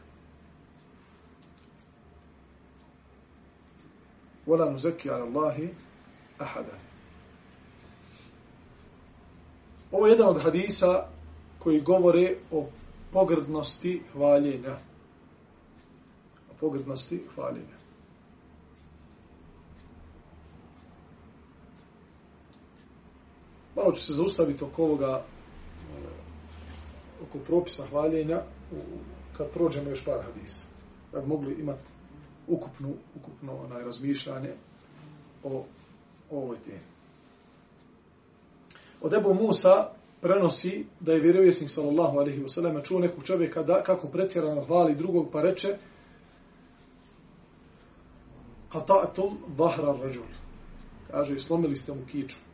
Wala 4.48 4.72
nuzakki 4.72 5.10
ala 5.10 5.26
Allahi 5.26 5.70
ahada. 6.38 6.78
Ovo 9.92 10.08
je 10.08 10.12
jedan 10.12 10.28
od 10.28 10.42
hadisa 10.42 11.08
koji 11.60 11.82
govore 11.82 12.36
o 12.52 12.66
pogrdnosti 13.12 14.02
hvaljenja. 14.14 14.78
O 16.52 16.54
pogrdnosti 16.60 17.24
hvaljenja. 17.36 17.78
Malo 23.76 23.92
ću 23.92 24.06
se 24.06 24.14
zaustaviti 24.14 24.64
oko 24.64 24.84
ovoga, 24.84 25.24
e, 25.24 26.08
oko 27.24 27.40
propisa 27.40 27.88
hvaljenja, 27.90 28.42
kad 29.38 29.52
prođemo 29.52 29.90
još 29.90 30.06
par 30.06 30.24
hadisa. 30.24 30.64
Da 31.12 31.20
bi 31.22 31.28
mogli 31.28 31.54
imati 31.54 31.92
ukupnu, 32.48 32.94
ukupno 33.16 33.58
onaj 33.58 33.84
razmišljanje 33.84 34.54
o, 35.44 35.64
o 36.30 36.38
ovoj 36.38 36.58
temi. 36.58 36.98
Od 39.02 39.14
Ebu 39.14 39.34
Musa, 39.34 39.90
prenosi 40.22 40.86
da 41.00 41.14
je 41.14 41.20
vjerovjesnik 41.20 41.70
sallallahu 41.70 42.18
alaihi 42.18 42.42
ve 42.42 42.50
sellem 42.50 42.82
čuo 42.84 43.00
nekog 43.00 43.24
čovjeka 43.24 43.64
da, 43.64 43.84
kako 43.84 44.08
pretjerano 44.08 44.66
hvali 44.66 44.96
drugog 44.96 45.30
pa 45.32 45.42
reče 45.42 45.78
qata'tum 48.72 49.38
dhahra 49.58 49.90
ar-rajul. 49.90 50.28
Kaže 51.12 51.40
slomili 51.40 51.76
ste 51.76 51.94
mu 51.94 52.06
kičmu 52.12 52.47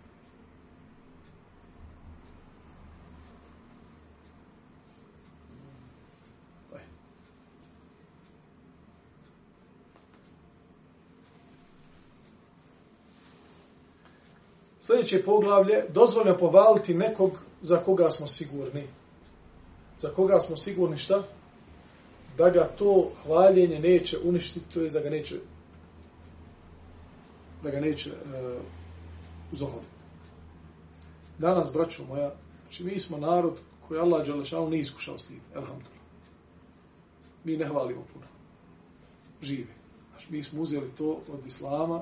Sljedeće 14.85 15.23
poglavlje, 15.23 15.83
dozvoljno 15.89 16.37
povaliti 16.37 16.93
nekog 16.93 17.39
za 17.61 17.77
koga 17.77 18.11
smo 18.11 18.27
sigurni. 18.27 18.87
Za 19.97 20.09
koga 20.09 20.39
smo 20.39 20.57
sigurni 20.57 20.97
šta? 20.97 21.23
Da 22.37 22.49
ga 22.49 22.67
to 22.77 23.11
hvaljenje 23.23 23.79
neće 23.79 24.17
uništiti, 24.23 24.73
to 24.73 24.81
je 24.81 24.89
da 24.89 24.99
ga 24.99 25.09
neće 25.09 25.35
da 27.63 27.69
ga 27.69 27.79
neće 27.79 28.09
uh, 28.09 28.61
uzoholiti. 29.51 29.87
Danas, 31.37 31.73
braćo 31.73 32.03
moja, 32.03 32.33
znači 32.61 32.83
mi 32.83 32.99
smo 32.99 33.17
narod 33.17 33.59
koji 33.87 33.99
Allah 33.99 34.27
Đalešanu 34.27 34.69
nije 34.69 34.81
iskušao 34.81 35.19
s 35.19 35.25
tim, 35.25 35.39
elhamdulillah. 35.55 36.03
Mi 37.43 37.57
ne 37.57 37.67
hvalimo 37.67 38.03
puno. 38.13 38.25
Žive. 39.41 39.73
Znači, 40.11 40.27
mi 40.29 40.43
smo 40.43 40.61
uzeli 40.61 40.91
to 40.97 41.19
od 41.33 41.45
Islama 41.45 42.01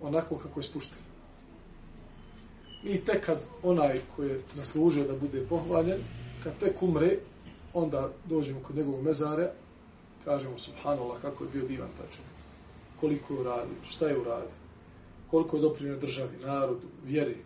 onako 0.00 0.38
kako 0.38 0.60
je 0.60 0.64
spušteno. 0.64 1.05
I 2.86 3.00
tek 3.04 3.26
kad 3.26 3.38
onaj 3.62 4.00
koji 4.16 4.28
je 4.28 4.40
zaslužio 4.52 5.04
da 5.04 5.16
bude 5.16 5.46
pohvaljen, 5.48 6.00
kad 6.42 6.58
tek 6.60 6.82
umre, 6.82 7.18
onda 7.74 8.12
dođemo 8.24 8.60
kod 8.66 8.76
njegovog 8.76 9.02
mezare, 9.02 9.50
kažemo 10.24 10.58
subhanallah 10.58 11.20
kako 11.20 11.44
je 11.44 11.50
bio 11.50 11.66
divan 11.66 11.88
taj 11.88 12.06
čovjek. 12.06 12.36
Koliko 13.00 13.34
je 13.34 13.40
uradio, 13.40 13.76
šta 13.84 14.06
je 14.06 14.20
uradio, 14.20 14.50
koliko 15.30 15.56
je 15.56 15.62
doprinio 15.62 15.96
državi, 15.96 16.36
narodu, 16.42 16.86
vjeri. 17.04 17.36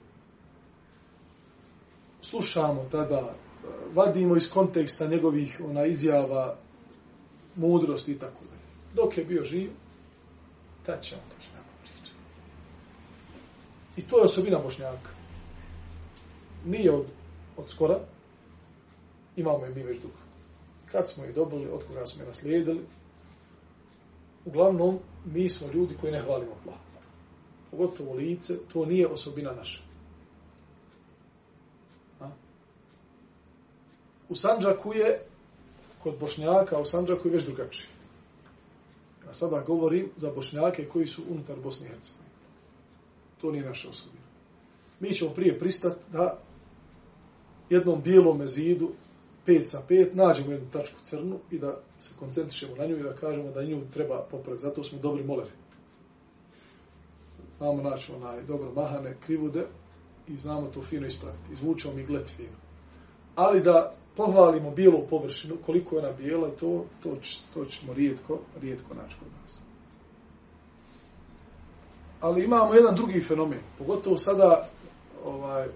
Slušamo 2.20 2.86
tada, 2.90 3.34
vadimo 3.94 4.36
iz 4.36 4.50
konteksta 4.50 5.06
njegovih 5.06 5.60
ona 5.64 5.86
izjava, 5.86 6.56
mudrosti 7.56 8.12
i 8.12 8.18
tako 8.18 8.44
dalje. 8.44 8.94
Dok 8.94 9.18
je 9.18 9.24
bio 9.24 9.44
živ, 9.44 9.70
tad 10.86 11.02
će 11.02 11.14
on 11.14 11.22
kaže. 11.28 11.50
I 13.96 14.02
to 14.02 14.18
je 14.18 14.24
osobina 14.24 14.58
Bošnjaka 14.58 15.19
nije 16.64 16.92
od, 16.92 17.06
od 17.56 17.70
skora, 17.70 18.00
imamo 19.36 19.64
je 19.64 19.74
mi 19.74 19.82
već 19.82 20.02
dugo. 20.02 20.14
Kad 20.92 21.08
smo 21.08 21.24
je 21.24 21.32
dobili, 21.32 21.70
od 21.70 21.84
koga 21.84 22.06
smo 22.06 22.22
je 22.22 22.28
naslijedili, 22.28 22.80
uglavnom, 24.44 24.98
mi 25.24 25.50
smo 25.50 25.72
ljudi 25.72 25.96
koji 26.00 26.12
ne 26.12 26.20
hvalimo 26.20 26.52
Allah. 26.64 26.78
Pogotovo 27.70 28.14
lice, 28.14 28.58
to 28.72 28.86
nije 28.86 29.06
osobina 29.06 29.52
naša. 29.52 29.80
A? 32.20 32.30
U 34.28 34.34
Sanđaku 34.34 34.94
je, 34.94 35.20
kod 36.02 36.18
Bošnjaka, 36.20 36.78
u 36.78 36.84
Sanđaku 36.84 37.28
je 37.28 37.32
već 37.32 37.44
drugačije. 37.44 37.86
Ja 39.26 39.34
sada 39.34 39.60
govorim 39.60 40.10
za 40.16 40.30
Bošnjake 40.34 40.88
koji 40.88 41.06
su 41.06 41.22
unutar 41.30 41.56
Bosne 41.60 41.86
i 41.86 41.90
Hercegovine. 41.90 42.30
To 43.40 43.52
nije 43.52 43.64
naša 43.64 43.88
osobina. 43.88 44.24
Mi 45.00 45.12
ćemo 45.12 45.30
prije 45.30 45.58
pristati 45.58 46.00
da 46.12 46.38
jednom 47.70 48.02
bijelom 48.02 48.46
zidu, 48.46 48.90
5 49.46 49.66
sa 49.66 49.82
5, 49.88 50.14
nađemo 50.14 50.52
jednu 50.52 50.70
tačku 50.70 50.96
crnu 51.02 51.38
i 51.50 51.58
da 51.58 51.80
se 51.98 52.14
koncentrišemo 52.18 52.76
na 52.76 52.86
nju 52.86 52.98
i 52.98 53.02
da 53.02 53.14
kažemo 53.14 53.50
da 53.50 53.64
nju 53.64 53.80
treba 53.92 54.26
popraviti. 54.30 54.62
Zato 54.62 54.84
smo 54.84 54.98
dobri 54.98 55.24
moleri. 55.24 55.50
Znamo 57.58 57.82
naći 57.82 58.12
onaj 58.12 58.42
dobro 58.42 58.72
mahane 58.72 59.16
krivude 59.26 59.66
i 60.28 60.38
znamo 60.38 60.66
to 60.66 60.82
fino 60.82 61.06
ispraviti. 61.06 61.52
Izvučemo 61.52 61.94
mi 61.94 62.06
glet 62.06 62.28
fino. 62.28 62.56
Ali 63.34 63.60
da 63.60 63.94
pohvalimo 64.16 64.70
bijelu 64.70 65.06
površinu, 65.10 65.56
koliko 65.66 65.96
je 65.96 66.02
ona 66.02 66.12
bijela, 66.12 66.50
to, 66.50 66.84
to, 67.02 67.16
to 67.54 67.64
ćemo 67.64 67.94
rijetko, 67.94 68.38
rijetko 68.60 68.94
naći 68.94 69.16
kod 69.18 69.28
nas. 69.42 69.60
Ali 72.20 72.44
imamo 72.44 72.74
jedan 72.74 72.94
drugi 72.94 73.20
fenomen, 73.20 73.60
pogotovo 73.78 74.16
sada 74.16 74.68
ovaj, 75.24 75.68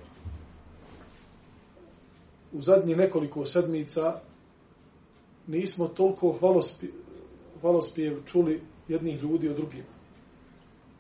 u 2.55 2.61
zadnje 2.61 2.97
nekoliko 2.97 3.45
sedmica 3.45 4.21
nismo 5.47 5.89
toliko 5.89 6.33
hvalospjev, 6.33 6.93
hvalospjev 7.61 8.25
čuli 8.25 8.63
jednih 8.89 9.23
ljudi 9.23 9.49
od 9.49 9.57
drugima. 9.57 9.95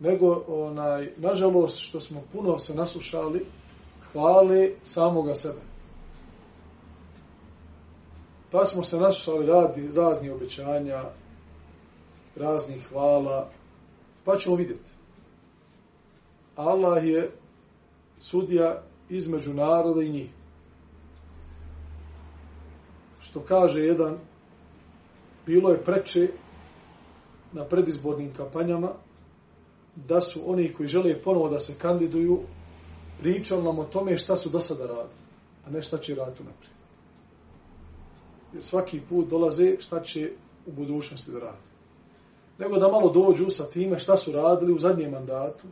Nego, 0.00 0.44
onaj, 0.48 1.12
nažalost, 1.16 1.78
što 1.78 2.00
smo 2.00 2.22
puno 2.32 2.58
se 2.58 2.74
naslušali, 2.74 3.46
hvale 4.12 4.70
samoga 4.82 5.34
sebe. 5.34 5.60
Pa 8.50 8.64
smo 8.64 8.84
se 8.84 8.96
naslušali 8.96 9.46
radi 9.46 9.90
razni 9.96 10.30
obećanja, 10.30 11.04
raznih 12.36 12.88
hvala, 12.88 13.50
pa 14.24 14.36
ćemo 14.36 14.56
vidjeti. 14.56 14.92
Allah 16.56 17.06
je 17.06 17.30
sudija 18.18 18.82
između 19.08 19.54
naroda 19.54 20.02
i 20.02 20.10
njih 20.10 20.30
što 23.34 23.40
kaže 23.40 23.80
jedan, 23.80 24.18
bilo 25.46 25.70
je 25.70 25.82
preče 25.84 26.28
na 27.52 27.64
predizbornim 27.64 28.34
kampanjama 28.34 28.92
da 29.96 30.20
su 30.20 30.40
oni 30.46 30.72
koji 30.72 30.86
žele 30.88 31.22
ponovo 31.22 31.48
da 31.48 31.58
se 31.58 31.74
kandiduju 31.78 32.40
pričali 33.20 33.62
nam 33.62 33.78
o 33.78 33.84
tome 33.84 34.16
šta 34.16 34.36
su 34.36 34.50
do 34.50 34.60
sada 34.60 34.86
radili, 34.86 35.18
a 35.66 35.70
ne 35.70 35.82
šta 35.82 35.98
će 35.98 36.14
raditi 36.14 36.44
naprijed. 36.44 36.74
Jer 38.52 38.62
svaki 38.62 39.00
put 39.08 39.28
dolaze 39.28 39.76
šta 39.80 40.02
će 40.02 40.30
u 40.66 40.72
budućnosti 40.72 41.32
da 41.32 41.38
radi. 41.38 41.62
Nego 42.58 42.78
da 42.78 42.88
malo 42.88 43.10
dođu 43.10 43.50
sa 43.50 43.64
time 43.64 43.98
šta 43.98 44.16
su 44.16 44.32
radili 44.32 44.72
u 44.72 44.78
zadnjem 44.78 45.10
mandatu, 45.10 45.66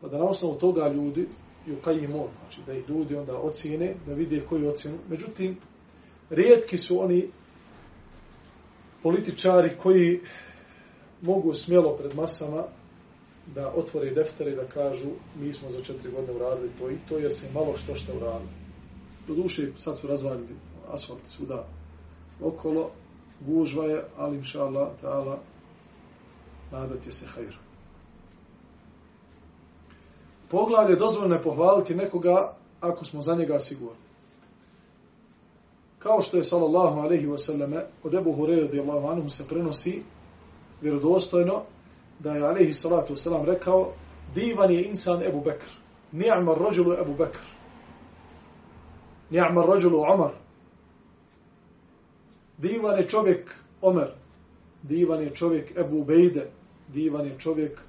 pa 0.00 0.08
da 0.08 0.18
na 0.18 0.24
osnovu 0.24 0.54
toga 0.54 0.88
ljudi, 0.88 1.26
i 1.66 1.72
u 1.72 1.76
kaj 1.84 1.94
im 1.94 2.10
znači 2.10 2.60
da 2.66 2.72
ih 2.72 2.88
ljudi 2.88 3.16
onda 3.16 3.38
ocijene, 3.38 3.94
da 4.06 4.14
vide 4.14 4.40
koju 4.48 4.68
ocjenu. 4.68 4.98
Međutim, 5.08 5.56
rijetki 6.30 6.78
su 6.78 7.02
oni 7.02 7.30
političari 9.02 9.76
koji 9.82 10.20
mogu 11.22 11.54
smjelo 11.54 11.96
pred 11.96 12.14
masama 12.14 12.64
da 13.54 13.72
otvore 13.76 14.10
deftere 14.10 14.50
i 14.52 14.56
da 14.56 14.66
kažu 14.66 15.08
mi 15.36 15.52
smo 15.52 15.70
za 15.70 15.80
četiri 15.80 16.12
godine 16.12 16.32
uradili 16.32 16.70
to 16.78 16.90
i 16.90 16.98
to 17.08 17.18
jer 17.18 17.32
se 17.32 17.52
malo 17.54 17.76
što 17.76 17.94
što 17.94 18.12
uradili. 18.16 18.50
Do 19.28 19.34
duše 19.34 19.70
sad 19.74 19.98
su 19.98 20.06
razvaljili 20.06 20.56
asfalt 20.92 21.20
svuda 21.24 21.66
okolo, 22.42 22.90
gužva 23.40 23.84
je, 23.84 24.04
ali 24.16 24.36
inša 24.36 24.64
Allah, 24.64 24.88
ta'ala, 25.02 25.36
nadat 26.72 27.06
je 27.06 27.12
se 27.12 27.26
hajr. 27.26 27.56
Poglavlje 30.50 30.96
dozvoljno 30.96 31.34
je 31.34 31.42
pohvaliti 31.42 31.94
nekoga 31.94 32.56
ako 32.80 33.04
smo 33.04 33.22
za 33.22 33.34
njega 33.34 33.58
sigurni 33.58 34.09
kao 36.02 36.22
što 36.22 36.36
je 36.36 36.44
sallallahu 36.44 37.00
alejhi 37.00 37.26
ve 37.26 37.38
selleme 37.38 37.86
od 38.02 38.14
Abu 38.14 38.32
Hurajra 38.32 38.62
radijallahu 38.62 39.06
anhu 39.06 39.28
se 39.28 39.48
prenosi 39.48 40.02
vjerodostojno 40.82 41.62
da 42.18 42.32
je 42.32 42.42
alejhi 42.42 42.74
salatu 42.74 43.16
selam 43.16 43.44
rekao 43.44 43.92
divan 44.34 44.70
je 44.70 44.84
insan 44.84 45.22
Abu 45.28 45.40
Bekr. 45.40 45.70
Ni'ma 46.12 46.52
ar-rajul 46.52 47.00
Abu 47.00 47.14
Bekr. 47.14 47.38
Ni'ma 49.30 49.60
ar-rajul 49.60 49.94
Umar 49.94 50.32
divan 52.58 52.98
je 52.98 53.08
čovjek 53.08 53.54
Omer. 53.82 54.12
Divan 54.82 55.22
je 55.22 55.34
čovjek 55.34 55.78
Abu 55.78 56.04
Bejde 56.04 56.50
divan 56.88 57.26
je 57.26 57.38
čovjek 57.38 57.80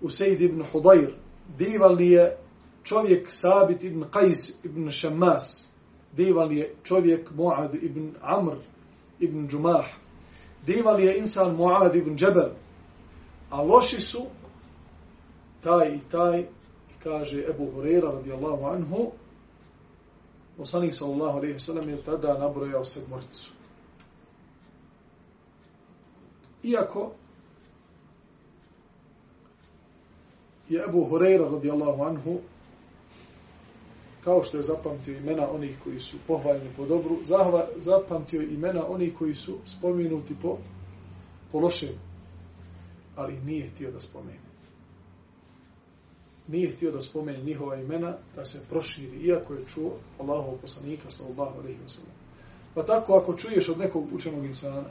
Usaid 0.00 0.40
ibn 0.40 0.62
Hudayr. 0.72 1.12
Divan 1.58 2.00
je 2.00 2.36
čovjek 2.82 3.26
Sabit 3.28 3.84
ibn 3.84 4.04
Qais 4.04 4.64
ibn 4.64 4.90
Shammas 4.90 5.71
divan 6.12 6.52
je 6.52 6.74
čovjek 6.82 7.30
Muad 7.30 7.74
ibn 7.74 8.14
Amr 8.22 8.56
ibn 9.20 9.48
Džumah, 9.48 9.86
divan 10.66 11.00
je 11.00 11.18
insan 11.18 11.56
Muad 11.56 11.94
ibn 11.94 12.16
Džebel, 12.16 12.50
a 13.50 13.62
loši 13.62 14.00
su 14.00 14.22
taj 15.60 15.94
i 15.94 16.00
taj, 16.10 16.40
i 16.40 16.94
kaže 17.02 17.44
Ebu 17.50 17.70
Hurera 17.70 18.10
radijallahu 18.10 18.64
anhu, 18.64 19.10
poslanik 20.56 20.94
sallallahu 20.94 21.38
alaihi 21.38 21.58
sallam 21.58 21.88
je 21.88 22.02
tada 22.02 22.38
nabrojao 22.38 22.84
sedmoricu. 22.84 23.52
Iako 26.62 27.12
je 30.68 30.84
Ebu 30.88 31.06
Hureyra 31.10 31.52
radijallahu 31.52 32.02
anhu 32.02 32.40
kao 34.24 34.42
što 34.42 34.56
je 34.56 34.62
zapamtio 34.62 35.16
imena 35.16 35.50
onih 35.50 35.78
koji 35.84 36.00
su 36.00 36.16
pohvaljeni 36.26 36.70
po 36.76 36.86
dobru, 36.86 37.18
zahva, 37.24 37.66
zapamtio 37.76 38.42
imena 38.42 38.86
onih 38.88 39.14
koji 39.18 39.34
su 39.34 39.58
spomenuti 39.64 40.34
po, 40.42 40.58
po 41.52 41.58
lošem, 41.58 41.94
ali 43.16 43.40
nije 43.40 43.68
htio 43.68 43.90
da 43.90 44.00
spomene. 44.00 44.52
Nije 46.48 46.70
htio 46.70 46.92
da 46.92 47.00
spomene 47.00 47.42
njihova 47.42 47.76
imena, 47.76 48.16
da 48.36 48.44
se 48.44 48.60
proširi, 48.70 49.16
iako 49.16 49.54
je 49.54 49.66
čuo 49.66 49.92
Allahov 50.18 50.56
poslanika, 50.60 51.10
sallallahu 51.10 51.60
alaihi 51.60 51.78
wa 51.86 51.88
sallam. 51.88 52.12
Pa 52.74 52.84
tako, 52.84 53.14
ako 53.14 53.34
čuješ 53.34 53.68
od 53.68 53.78
nekog 53.78 54.04
učenog 54.12 54.44
insana, 54.44 54.84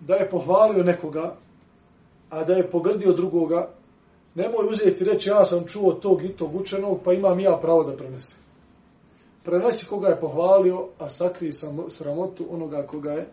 da 0.00 0.14
je 0.14 0.30
pohvalio 0.30 0.82
nekoga, 0.84 1.36
a 2.30 2.44
da 2.44 2.52
je 2.52 2.70
pogrdio 2.70 3.12
drugoga, 3.12 3.70
nemoj 4.40 4.66
uzeti 4.70 5.04
reći 5.04 5.28
ja 5.28 5.44
sam 5.44 5.66
čuo 5.66 5.92
tog 5.92 6.24
i 6.24 6.36
tog 6.36 6.54
učenog, 6.54 7.00
pa 7.04 7.12
imam 7.12 7.40
ja 7.40 7.58
pravo 7.62 7.84
da 7.84 7.96
prenesem. 7.96 8.38
Prenesi 9.44 9.86
koga 9.86 10.08
je 10.08 10.20
pohvalio, 10.20 10.88
a 10.98 11.08
sakri 11.08 11.52
sam 11.52 11.84
sramotu 11.88 12.46
onoga 12.50 12.86
koga 12.86 13.10
je 13.10 13.28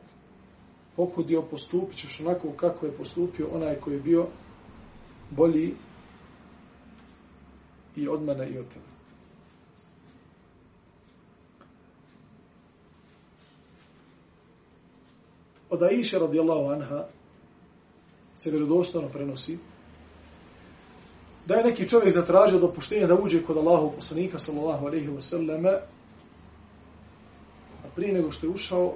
pokudio, 0.96 1.42
postupit 1.42 1.98
ćeš 1.98 2.20
onako 2.20 2.52
kako 2.52 2.86
je 2.86 2.92
postupio 2.92 3.48
onaj 3.54 3.76
koji 3.76 3.94
je 3.94 4.00
bio 4.00 4.28
bolji 5.30 5.76
i 7.96 8.08
od 8.08 8.22
mene 8.22 8.50
i 8.50 8.58
od 8.58 8.66
tebe. 8.68 8.86
Od 15.70 15.84
Aisha 15.84 16.18
radijallahu 16.18 16.70
anha 16.70 17.06
se 18.36 18.52
vjerodostojno 18.52 19.10
prenosi 19.10 19.58
da 21.48 21.56
je 21.56 21.64
neki 21.64 21.88
čovjek 21.88 22.14
zatražio 22.14 22.60
dopuštenje 22.60 23.08
da 23.08 23.16
uđe 23.16 23.44
kod 23.44 23.58
Allahov 23.58 23.90
poslanika 23.96 24.40
sallallahu 24.40 24.86
alejhi 24.86 25.08
ve 25.08 25.22
selleme 25.22 25.70
a 27.86 27.88
prije 27.96 28.14
nego 28.14 28.32
što 28.32 28.46
je 28.48 28.52
ušao 28.52 28.94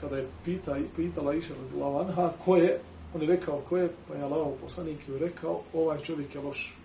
kada 0.00 0.16
je 0.16 0.28
pita, 0.44 0.76
pitala 0.96 1.30
Aisha 1.30 1.54
radijallahu 1.54 1.98
anha 1.98 2.32
ko 2.44 2.56
je 2.56 2.80
on 3.14 3.22
je 3.22 3.28
rekao 3.28 3.60
ko 3.68 3.76
je 3.76 3.90
pa 4.08 4.14
je 4.14 4.22
Allahov 4.22 4.52
poslanik 4.62 5.08
je 5.08 5.18
rekao 5.18 5.60
ovaj 5.74 5.98
čovjek 5.98 6.34
je 6.34 6.40
loš 6.40 6.76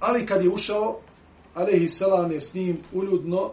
ali 0.00 0.26
kad 0.26 0.42
je 0.42 0.50
ušao 0.50 1.00
alejhi 1.54 1.88
selam 1.88 2.32
je 2.32 2.40
s 2.40 2.54
njim 2.54 2.78
uljudno 2.92 3.50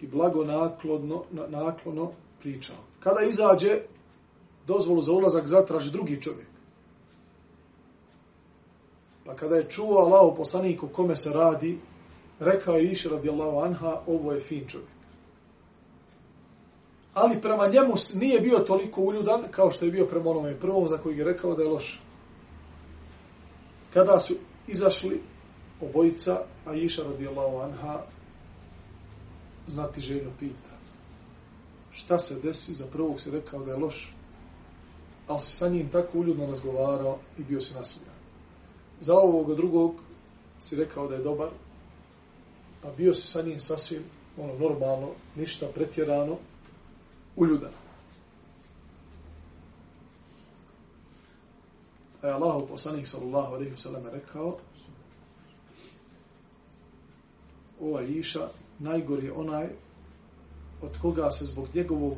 i 0.00 0.06
blago 0.06 0.44
naklodno, 0.44 1.24
naklono 1.48 2.12
pričao. 2.40 2.76
Kada 3.00 3.20
izađe, 3.20 3.80
dozvolu 4.70 5.02
za 5.02 5.12
ulazak 5.12 5.46
zatraži 5.46 5.92
drugi 5.92 6.20
čovjek. 6.22 6.48
Pa 9.26 9.34
kada 9.36 9.56
je 9.56 9.68
čuo 9.68 9.98
Allah 9.98 10.32
u 10.32 10.36
poslaniku 10.36 10.88
kome 10.88 11.16
se 11.16 11.32
radi, 11.32 11.78
rekao 12.38 12.74
je 12.74 12.92
iši 12.92 13.08
radijallahu 13.08 13.58
anha, 13.58 14.00
ovo 14.06 14.32
je 14.32 14.40
fin 14.40 14.64
čovjek. 14.68 15.00
Ali 17.14 17.40
prema 17.40 17.66
njemu 17.66 17.94
nije 18.14 18.40
bio 18.40 18.58
toliko 18.58 19.02
uljudan 19.02 19.44
kao 19.50 19.70
što 19.70 19.84
je 19.84 19.90
bio 19.90 20.06
prema 20.06 20.30
onome 20.30 20.60
prvom 20.60 20.88
za 20.88 20.98
koji 20.98 21.18
je 21.18 21.24
rekao 21.24 21.54
da 21.54 21.62
je 21.62 21.68
loš. 21.68 22.00
Kada 23.92 24.18
su 24.18 24.34
izašli 24.68 25.20
obojica, 25.80 26.40
a 26.66 26.74
iša 26.74 27.02
radijallahu 27.02 27.58
anha 27.58 28.02
znati 29.66 30.00
željno 30.00 30.30
pita. 30.38 30.70
Šta 31.90 32.18
se 32.18 32.40
desi? 32.42 32.74
Za 32.74 32.86
prvog 32.92 33.20
se 33.20 33.30
rekao 33.30 33.64
da 33.64 33.70
je 33.70 33.76
loš, 33.76 34.14
ali 35.30 35.40
si 35.40 35.52
sa 35.52 35.68
njim 35.68 35.88
tako 35.88 36.18
uljudno 36.18 36.46
razgovarao 36.46 37.18
i 37.38 37.42
bio 37.44 37.60
se 37.60 37.74
nasmijan. 37.74 38.14
Za 39.00 39.14
ovog 39.14 39.54
drugog 39.56 39.94
si 40.58 40.76
rekao 40.76 41.08
da 41.08 41.14
je 41.14 41.22
dobar, 41.22 41.48
a 42.82 42.90
bio 42.96 43.14
se 43.14 43.26
sa 43.26 43.42
njim 43.42 43.60
sasvim 43.60 44.02
ono, 44.38 44.58
normalno, 44.58 45.08
ništa 45.36 45.66
pretjerano, 45.74 46.36
uljudan. 47.36 47.72
A 52.22 52.26
je 52.26 52.32
Allah, 52.32 52.62
poslanik 52.68 53.06
sallallahu 53.06 53.54
alaihi 53.54 53.72
wa 53.72 53.76
sallam, 53.76 54.06
rekao, 54.06 54.58
ova 57.80 58.02
iša, 58.02 58.48
najgori 58.78 59.26
je 59.26 59.32
onaj 59.32 59.68
od 60.82 60.98
koga 61.02 61.30
se 61.30 61.44
zbog 61.44 61.68
njegovog 61.74 62.14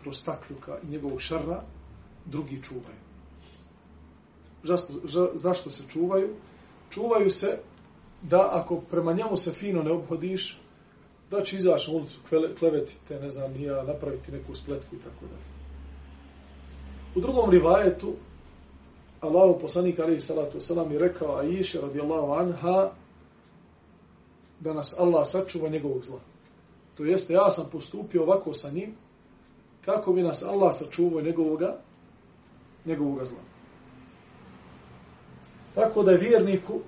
prostakljuka 0.00 0.78
i 0.82 0.86
njegovog 0.86 1.20
šarra 1.20 1.62
drugi 2.26 2.62
čuvaju. 2.62 3.04
Zašto, 4.62 4.92
za, 5.04 5.28
zašto 5.34 5.70
se 5.70 5.82
čuvaju? 5.88 6.34
Čuvaju 6.90 7.30
se 7.30 7.58
da 8.22 8.48
ako 8.52 8.80
prema 8.80 9.12
njemu 9.12 9.36
se 9.36 9.52
fino 9.52 9.82
ne 9.82 9.92
obhodiš, 9.92 10.60
da 11.30 11.42
će 11.42 11.56
izaći 11.56 11.90
na 11.90 11.96
ulicu, 11.96 12.18
kleveti 12.58 12.96
te, 13.08 13.20
ne 13.20 13.30
znam, 13.30 13.52
nija, 13.52 13.82
napraviti 13.82 14.32
neku 14.32 14.54
spletku 14.54 14.96
i 14.96 14.98
tako 14.98 15.26
dalje. 15.26 15.54
U 17.14 17.20
drugom 17.20 17.50
rivajetu, 17.50 18.12
Allahu 19.20 19.58
poslanik 19.60 19.98
alaihi 19.98 20.20
salatu 20.20 20.58
wasalam 20.58 20.90
je 20.92 20.98
rekao 20.98 21.36
Aisha 21.36 21.80
radijallahu 21.80 22.32
anha, 22.32 22.90
da 24.60 24.72
nas 24.72 24.94
Allah 24.98 25.22
sačuva 25.26 25.68
njegovog 25.68 26.04
zla. 26.04 26.20
To 26.96 27.04
jeste, 27.04 27.32
ja 27.32 27.50
sam 27.50 27.68
postupio 27.72 28.22
ovako 28.22 28.54
sa 28.54 28.70
njim, 28.70 28.94
kako 29.84 30.12
bi 30.12 30.22
nas 30.22 30.42
Allah 30.42 30.74
sačuvao 30.74 31.20
njegovoga, 31.20 31.76
njegovog 32.84 33.24
zla. 33.24 33.38
Tako 35.74 36.02
da 36.02 36.10
je 36.10 36.18
vjerniku 36.18 36.80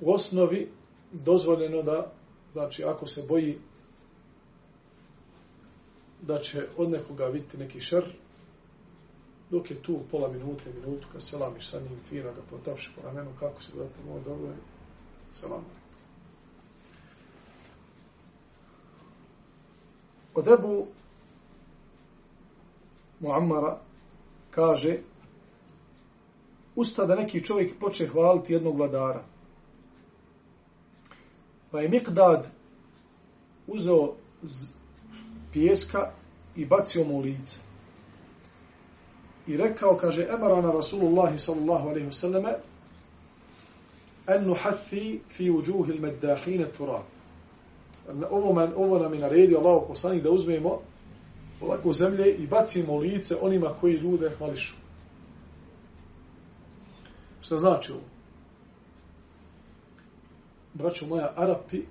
u 0.00 0.12
osnovi 0.12 0.70
dozvoljeno 1.12 1.82
da, 1.82 2.12
znači, 2.52 2.84
ako 2.84 3.06
se 3.06 3.22
boji 3.28 3.58
da 6.22 6.38
će 6.38 6.66
od 6.76 6.90
nekoga 6.90 7.24
vidjeti 7.26 7.58
neki 7.58 7.80
šer, 7.80 8.04
dok 9.50 9.70
je 9.70 9.82
tu 9.82 10.00
pola 10.10 10.28
minute, 10.28 10.70
minutu, 10.74 11.08
kad 11.12 11.22
se 11.22 11.36
lamiš 11.36 11.70
sa 11.70 11.80
njim, 11.80 11.98
fino 12.08 12.32
ga 12.32 12.40
potavši 12.50 12.90
po 12.96 13.02
ramenu, 13.02 13.30
kako 13.38 13.62
se 13.62 13.72
gledate, 13.74 14.00
moj 14.08 14.20
dobro 14.24 14.46
je, 14.46 14.56
Salam. 15.32 15.64
Od 20.34 20.48
Ebu 20.48 20.86
Muammara 23.20 23.78
kaže 24.50 24.98
usta 26.76 27.06
da 27.06 27.14
neki 27.14 27.44
čovjek 27.44 27.78
poče 27.80 28.06
hvaliti 28.06 28.52
jednog 28.52 28.76
vladara. 28.76 29.22
Pa 31.70 31.80
je 31.80 31.88
Mikdad 31.88 32.50
uzeo 33.66 34.14
pijeska 35.52 36.10
i 36.56 36.66
bacio 36.66 37.04
mu 37.04 37.16
u 37.16 37.20
lice. 37.20 37.58
I 39.46 39.56
rekao, 39.56 39.96
kaže, 39.96 40.26
emarana 40.30 40.72
Rasulullah 40.72 41.38
sallallahu 41.38 41.88
alaihi 41.88 42.08
wa 42.08 42.54
en 44.26 44.44
nuhathi 44.46 45.20
fi 45.28 45.50
uđuhi 45.50 45.92
il 45.92 46.00
meddahine 46.00 46.66
turab. 46.76 47.02
Ovo, 48.30 48.52
man, 48.52 48.72
ovo 48.76 48.98
nam 48.98 49.14
je 49.14 49.20
naredio 49.20 49.58
Allah 49.58 49.82
poslanik 49.88 50.22
da 50.22 50.30
uzmemo 50.30 50.80
ovako 51.60 51.92
zemlje 51.92 52.34
i 52.34 52.46
bacimo 52.46 52.98
lice 52.98 53.36
onima 53.40 53.74
koji 53.80 53.94
ljude 53.94 54.30
hvališu. 54.38 54.74
Šta 57.40 57.58
znači 57.58 57.92
ovo? 57.92 58.02
Braćo 60.74 61.06
moja, 61.06 61.32
Arapi, 61.36 61.82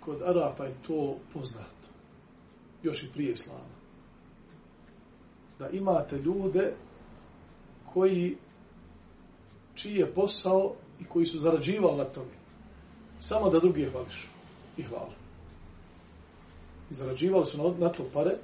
kod 0.00 0.22
Arapa 0.22 0.64
je 0.64 0.74
to 0.86 1.16
poznato. 1.32 1.88
Još 2.82 3.02
i 3.02 3.12
prije 3.12 3.32
Islama. 3.32 3.78
Da 5.58 5.68
imate 5.68 6.16
ljude 6.18 6.74
koji 7.92 8.36
čiji 9.74 9.94
je 9.94 10.14
posao 10.14 10.74
i 11.00 11.04
koji 11.04 11.26
su 11.26 11.38
zarađivali 11.38 11.96
na 11.96 12.04
tome. 12.04 12.38
Samo 13.18 13.50
da 13.50 13.60
drugi 13.60 13.80
je 13.80 13.90
hvališu. 13.90 14.28
I 14.76 14.82
hvala. 14.82 15.14
I 16.90 16.94
zarađivali 16.94 17.46
su 17.46 17.58
na, 17.58 17.78
na 17.78 17.92
to 17.92 18.04
pare 18.12 18.38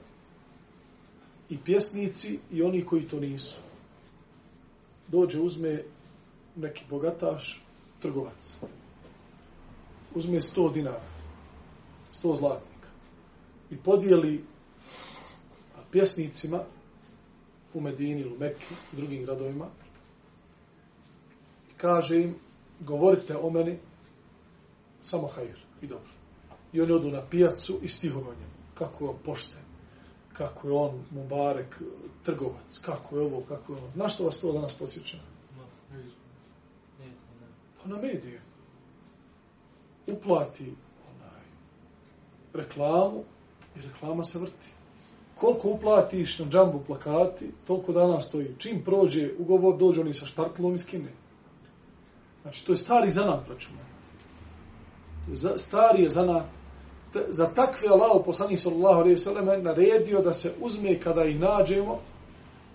i 1.50 1.58
pjesnici 1.58 2.38
i 2.52 2.62
oni 2.62 2.84
koji 2.84 3.08
to 3.08 3.20
nisu. 3.20 3.58
Dođe, 5.08 5.40
uzme 5.40 5.82
neki 6.56 6.84
bogataš, 6.90 7.62
trgovac. 8.00 8.56
Uzme 10.14 10.40
100 10.40 10.72
dinara, 10.72 11.04
100 12.12 12.36
zlatnika 12.36 12.88
i 13.70 13.76
podijeli 13.76 14.44
pjesnicima 15.94 16.64
u 17.74 17.80
Medini, 17.80 18.24
u 18.26 18.38
Mekke, 18.38 18.66
u 18.92 18.96
drugim 18.96 19.24
gradovima, 19.24 19.66
kaže 21.76 22.20
im, 22.20 22.34
govorite 22.80 23.36
o 23.36 23.50
meni 23.50 23.78
samo 25.02 25.28
hajr 25.28 25.58
i 25.82 25.86
dobro. 25.86 26.10
I 26.72 26.80
oni 26.80 26.92
odu 26.92 27.10
na 27.10 27.22
pijacu 27.30 27.78
i 27.82 27.88
stihovanje. 27.88 28.46
Kako 28.74 29.04
je 29.04 29.10
on 29.10 29.16
pošten, 29.24 29.63
kako 30.36 30.68
je 30.68 30.74
on 30.74 31.04
mubarek, 31.10 31.80
trgovac, 32.22 32.78
kako 32.78 33.16
je 33.16 33.22
ovo, 33.22 33.42
kako 33.48 33.72
je 33.72 33.78
ono. 33.78 33.90
Znaš 33.90 34.14
što 34.14 34.24
vas 34.24 34.40
to 34.40 34.52
danas 34.52 34.74
posjeća? 34.74 35.16
Pa 37.82 37.88
na 37.88 37.96
medije. 37.96 38.40
Uplati 40.06 40.74
onaj, 41.10 41.42
reklamu 42.54 43.24
i 43.76 43.80
reklama 43.80 44.24
se 44.24 44.38
vrti. 44.38 44.72
Koliko 45.34 45.68
uplatiš 45.68 46.38
na 46.38 46.46
džambu 46.46 46.80
plakati, 46.86 47.50
toliko 47.66 47.92
dana 47.92 48.20
stoji. 48.20 48.54
Čim 48.58 48.82
prođe 48.84 49.30
ugovor, 49.38 49.76
dođe 49.76 50.00
oni 50.00 50.14
sa 50.14 50.26
špartlom 50.26 50.74
i 50.74 50.78
skine. 50.78 51.12
Znači, 52.42 52.66
to 52.66 52.72
je 52.72 52.76
stari 52.76 53.10
zanat, 53.10 53.46
praćemo. 53.46 53.78
Stari 55.56 56.02
je 56.02 56.10
zanat. 56.10 56.46
Za 57.28 57.46
takve 57.46 57.88
Allah, 57.88 58.22
poslanih 58.24 58.60
sallallahu 58.60 59.00
alaihi 59.00 59.18
sallam, 59.18 59.62
naredio 59.62 60.20
da 60.20 60.32
se 60.32 60.52
uzme 60.60 61.00
kada 61.00 61.24
ih 61.24 61.40
nađemo, 61.40 62.00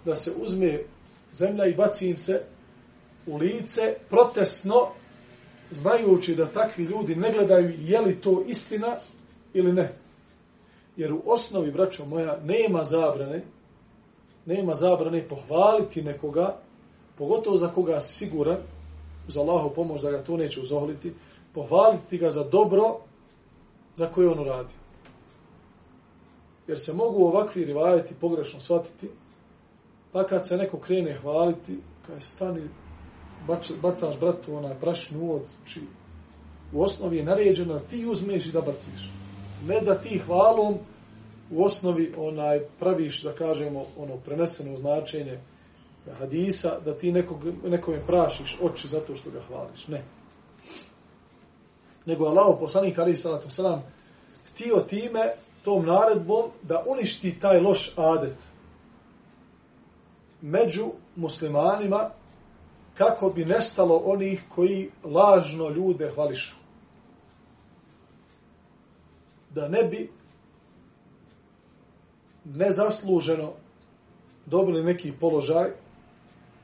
da 0.05 0.15
se 0.15 0.31
uzme 0.41 0.79
zemlja 1.33 1.65
i 1.65 1.73
baci 1.73 2.09
im 2.09 2.17
se 2.17 2.41
u 3.27 3.37
lice 3.37 3.95
protestno, 4.09 4.87
znajući 5.71 6.35
da 6.35 6.45
takvi 6.45 6.83
ljudi 6.83 7.15
ne 7.15 7.31
gledaju 7.31 7.73
je 7.79 8.01
li 8.01 8.21
to 8.21 8.43
istina 8.47 8.97
ili 9.53 9.73
ne. 9.73 9.93
Jer 10.97 11.13
u 11.13 11.21
osnovi, 11.25 11.71
braćo 11.71 12.05
moja, 12.05 12.37
nema 12.43 12.83
zabrane, 12.83 13.43
nema 14.45 14.73
zabrane 14.73 15.27
pohvaliti 15.27 16.01
nekoga, 16.01 16.57
pogotovo 17.17 17.57
za 17.57 17.67
koga 17.67 17.99
si 17.99 18.13
siguran, 18.13 18.57
uz 19.27 19.37
Allahu 19.37 19.69
pomoć 19.75 20.01
da 20.01 20.11
ga 20.11 20.23
to 20.23 20.37
neće 20.37 20.61
uzohliti, 20.61 21.13
pohvaliti 21.53 22.17
ga 22.17 22.29
za 22.29 22.43
dobro 22.43 22.99
za 23.99 24.07
koje 24.07 24.29
on 24.29 24.39
uradio. 24.39 24.77
Jer 26.67 26.79
se 26.79 26.93
mogu 26.93 27.25
ovakvi 27.25 27.65
rivajeti 27.65 28.13
pogrešno 28.21 28.59
shvatiti, 28.59 29.09
pa 30.11 30.23
kad 30.23 30.47
se 30.47 30.57
neko 30.57 30.79
krene 30.79 31.13
hvaliti, 31.13 31.77
kaj 32.07 32.21
stani, 32.21 32.69
bač, 33.47 33.71
bacaš 33.81 34.19
bratu 34.19 34.55
onaj 34.55 34.79
prašni 34.79 35.17
uvod, 35.17 35.41
či 35.41 35.51
znači, 35.55 35.81
u 36.73 36.81
osnovi 36.81 37.17
je 37.17 37.23
naređeno 37.23 37.73
da 37.73 37.79
ti 37.79 38.05
uzmeš 38.05 38.45
i 38.45 38.51
da 38.51 38.61
baciš. 38.61 39.11
Ne 39.67 39.81
da 39.81 39.95
ti 39.95 40.17
hvalom 40.17 40.77
u 41.51 41.63
osnovi 41.63 42.13
onaj 42.17 42.59
praviš, 42.79 43.23
da 43.23 43.33
kažemo, 43.33 43.85
ono 43.97 44.17
preneseno 44.17 44.77
značenje 44.77 45.39
hadisa, 46.19 46.79
da 46.85 46.93
ti 46.97 47.11
nekog, 47.11 47.37
nekome 47.63 48.05
prašiš 48.05 48.57
oči 48.61 48.87
zato 48.87 49.15
što 49.15 49.31
ga 49.31 49.41
hvališ. 49.47 49.87
Ne. 49.87 50.03
Nego 52.05 52.25
Allah, 52.25 52.57
poslanik 52.59 52.99
Ali 52.99 53.15
Salatu 53.15 53.49
selam 53.49 53.83
htio 54.51 54.79
time, 54.79 55.33
tom 55.63 55.85
naredbom, 55.85 56.51
da 56.61 56.83
uništi 56.87 57.39
taj 57.39 57.59
loš 57.59 57.93
adet 57.97 58.37
među 60.41 60.91
muslimanima 61.15 62.09
kako 62.97 63.29
bi 63.29 63.45
nestalo 63.45 64.01
onih 64.05 64.43
koji 64.55 64.91
lažno 65.03 65.69
ljude 65.69 66.11
hvališu. 66.15 66.55
Da 69.49 69.67
ne 69.67 69.83
bi 69.83 70.11
nezasluženo 72.45 73.53
dobili 74.45 74.83
neki 74.83 75.13
položaj 75.19 75.71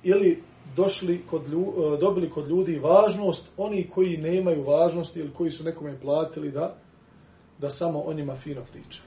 ili 0.03 0.43
došli 0.75 1.21
kod 1.29 1.49
lju, 1.49 1.61
e, 1.61 1.97
dobili 1.97 2.29
kod 2.29 2.47
ljudi 2.47 2.79
važnost 2.79 3.49
oni 3.57 3.87
koji 3.93 4.17
nemaju 4.17 4.63
važnosti 4.63 5.19
ili 5.19 5.33
koji 5.33 5.51
su 5.51 5.63
nekome 5.63 5.99
platili 6.01 6.51
da 6.51 6.75
da 7.59 7.69
samo 7.69 7.99
o 7.99 8.13
njima 8.13 8.35
fino 8.35 8.61
priča. 8.71 9.01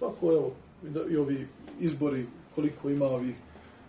Tako 0.00 0.32
evo 0.32 0.52
i 1.10 1.16
ovi 1.16 1.48
izbori 1.80 2.26
koliko 2.54 2.90
ima 2.90 3.06
ovih 3.06 3.34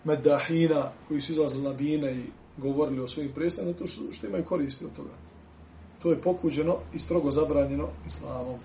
medahina 0.04 0.92
koji 1.08 1.20
su 1.20 1.32
izlazili 1.32 1.64
na 1.64 1.72
bine 1.72 2.16
i 2.16 2.24
govorili 2.56 3.00
o 3.00 3.08
svojim 3.08 3.32
predstavima, 3.32 3.76
to 3.78 3.86
što, 3.86 4.12
što 4.12 4.26
imaju 4.26 4.44
koristi 4.44 4.84
od 4.84 4.96
toga. 4.96 5.10
To 6.02 6.10
je 6.10 6.20
pokuđeno 6.20 6.78
i 6.94 6.98
strogo 6.98 7.30
zabranjeno 7.30 7.88
islamom. 8.06 8.58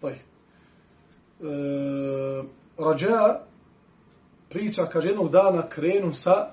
Taj. 0.00 0.12
E, 0.12 0.20
Rađa 2.80 3.40
priča, 4.48 4.86
kaže, 4.86 5.08
jednog 5.08 5.30
dana 5.30 5.68
krenu 5.68 6.14
sa 6.14 6.50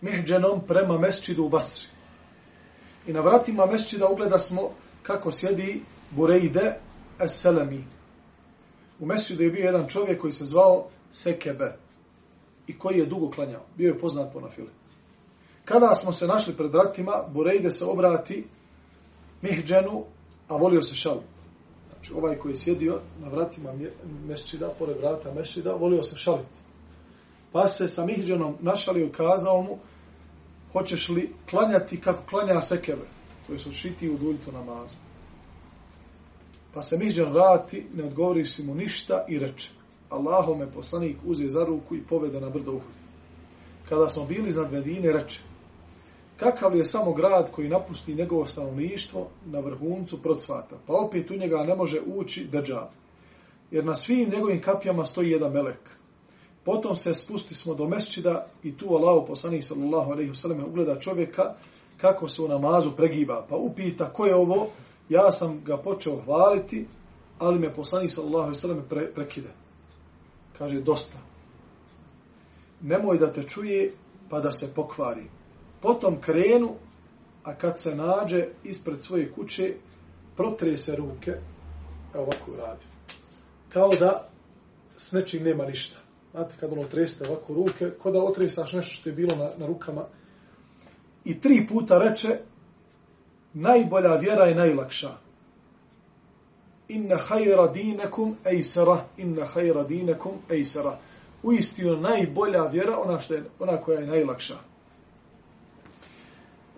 mihđenom 0.00 0.60
prema 0.66 0.98
mesčidu 0.98 1.44
u 1.44 1.48
Basri. 1.48 1.88
I 3.06 3.12
na 3.12 3.20
vratima 3.20 3.66
mesčida 3.66 4.08
ugleda 4.08 4.38
smo 4.38 4.70
kako 5.02 5.32
sjedi 5.32 5.82
Bureide 6.10 6.74
Es-Selemi. 7.18 7.84
U 9.00 9.06
mesčidu 9.06 9.42
je 9.42 9.50
bio 9.50 9.64
jedan 9.64 9.88
čovjek 9.88 10.20
koji 10.20 10.32
se 10.32 10.44
zvao 10.44 10.88
Sekebe 11.12 11.76
i 12.66 12.78
koji 12.78 12.98
je 12.98 13.06
dugo 13.06 13.30
klanjao. 13.30 13.62
Bio 13.76 13.88
je 13.88 13.98
poznat 13.98 14.32
po 14.32 14.40
nafile. 14.40 14.70
Kada 15.64 15.94
smo 15.94 16.12
se 16.12 16.26
našli 16.26 16.54
pred 16.54 16.72
vratima, 16.72 17.24
Bureide 17.28 17.70
se 17.70 17.84
obrati 17.84 18.44
mihđenu, 19.42 20.04
a 20.48 20.56
volio 20.56 20.82
se 20.82 20.94
šalit. 20.94 21.39
Znači, 22.00 22.12
ovaj 22.12 22.36
koji 22.36 22.52
je 22.52 22.56
sjedio 22.56 23.00
na 23.18 23.28
vratima 23.28 23.72
mešćida, 24.26 24.68
pored 24.78 24.96
vrata 24.96 25.34
mešćida, 25.34 25.74
volio 25.74 26.02
se 26.02 26.16
šaliti. 26.16 26.60
Pa 27.52 27.68
se 27.68 27.88
sa 27.88 28.06
Mihđanom 28.06 28.56
našalio 28.60 29.06
i 29.06 29.12
kazao 29.12 29.62
mu, 29.62 29.78
hoćeš 30.72 31.08
li 31.08 31.32
klanjati 31.50 32.00
kako 32.00 32.26
klanja 32.26 32.60
sekeve, 32.60 33.06
to 33.46 33.58
su 33.58 33.72
šiti 33.72 34.10
u 34.10 34.18
duljtu 34.18 34.52
namazu. 34.52 34.96
Pa 36.74 36.82
se 36.82 36.98
Mihđan 36.98 37.32
vrati, 37.32 37.86
ne 37.94 38.04
odgovori 38.04 38.46
si 38.46 38.62
mu 38.62 38.74
ništa 38.74 39.24
i 39.28 39.38
reče, 39.38 39.70
Allaho 40.10 40.54
me 40.54 40.72
poslanik 40.72 41.16
uze 41.24 41.48
za 41.48 41.64
ruku 41.64 41.96
i 41.96 42.02
povede 42.02 42.40
na 42.40 42.50
brdo 42.50 42.70
Uhud. 42.70 42.94
Kada 43.88 44.08
smo 44.08 44.24
bili 44.24 44.48
iznad 44.48 44.72
Medine, 44.72 45.12
reče, 45.12 45.40
kakav 46.40 46.76
je 46.76 46.84
samo 46.84 47.12
grad 47.12 47.50
koji 47.50 47.68
napusti 47.68 48.14
njegovo 48.14 48.46
stanovništvo 48.46 49.28
na 49.46 49.60
vrhuncu 49.60 50.22
procvata, 50.22 50.76
pa 50.86 50.92
opet 50.92 51.30
u 51.30 51.36
njega 51.36 51.56
ne 51.56 51.76
može 51.76 52.00
ući 52.06 52.44
deđab. 52.52 52.88
Jer 53.70 53.84
na 53.84 53.94
svim 53.94 54.30
njegovim 54.30 54.62
kapijama 54.62 55.04
stoji 55.04 55.30
jedan 55.30 55.52
melek. 55.52 55.90
Potom 56.64 56.94
se 56.94 57.14
spusti 57.14 57.54
smo 57.54 57.74
do 57.74 57.88
mesčida 57.88 58.46
i 58.62 58.76
tu 58.76 58.94
Allah 58.94 59.24
poslanik 59.26 59.64
sallallahu 59.64 60.10
alejhi 60.12 60.30
ve 60.30 60.36
sellem 60.36 60.64
ugleda 60.64 61.00
čovjeka 61.00 61.54
kako 61.96 62.28
se 62.28 62.42
u 62.42 62.48
namazu 62.48 62.90
pregiba. 62.96 63.46
Pa 63.48 63.56
upita 63.56 64.12
ko 64.12 64.26
je 64.26 64.34
ovo? 64.34 64.68
Ja 65.08 65.30
sam 65.30 65.60
ga 65.64 65.76
počeo 65.76 66.22
hvaliti, 66.24 66.86
ali 67.38 67.58
me 67.58 67.74
poslanik 67.74 68.10
sallallahu 68.10 68.42
alejhi 68.42 68.56
ve 68.56 68.60
sellem 68.60 68.82
pre, 68.88 69.14
prekide. 69.14 69.50
Kaže 70.58 70.80
dosta. 70.80 71.18
Nemoj 72.80 73.18
da 73.18 73.32
te 73.32 73.42
čuje 73.42 73.92
pa 74.30 74.40
da 74.40 74.52
se 74.52 74.74
pokvari. 74.74 75.39
Potom 75.80 76.20
krenu, 76.20 76.74
a 77.44 77.54
kad 77.54 77.80
se 77.80 77.94
nađe 77.94 78.46
ispred 78.64 79.02
svoje 79.02 79.32
kuće, 79.32 79.74
protre 80.36 80.76
se 80.76 80.96
ruke, 80.96 81.30
evo 82.14 82.22
ovako 82.22 82.56
radi. 82.56 82.84
Kao 83.68 83.90
da 83.90 84.28
s 84.96 85.12
nečim 85.12 85.42
nema 85.44 85.64
ništa. 85.64 85.96
Znate, 86.30 86.54
kad 86.60 86.72
ono 86.72 86.84
treste 86.84 87.28
ovako 87.28 87.54
ruke, 87.54 87.90
kod 88.02 88.12
da 88.12 88.22
otresaš 88.22 88.72
nešto 88.72 88.94
što 88.94 89.08
je 89.08 89.14
bilo 89.14 89.36
na, 89.36 89.50
na 89.58 89.66
rukama. 89.66 90.04
I 91.24 91.40
tri 91.40 91.66
puta 91.66 91.98
reče, 91.98 92.38
najbolja 93.54 94.14
vjera 94.14 94.44
je 94.44 94.54
najlakša. 94.54 95.10
Inna 96.88 97.16
hajra 97.16 97.66
dinekum 97.66 98.36
ejsera, 98.44 99.04
inna 99.16 99.44
hajra 99.44 99.84
dinekum 99.84 100.32
ejsera. 100.50 100.98
U 101.42 101.52
istinu 101.52 101.96
najbolja 101.96 102.62
vjera, 102.62 102.98
ona, 102.98 103.20
što 103.20 103.34
je, 103.34 103.44
ona 103.58 103.76
koja 103.76 104.00
je 104.00 104.06
najlakša. 104.06 104.69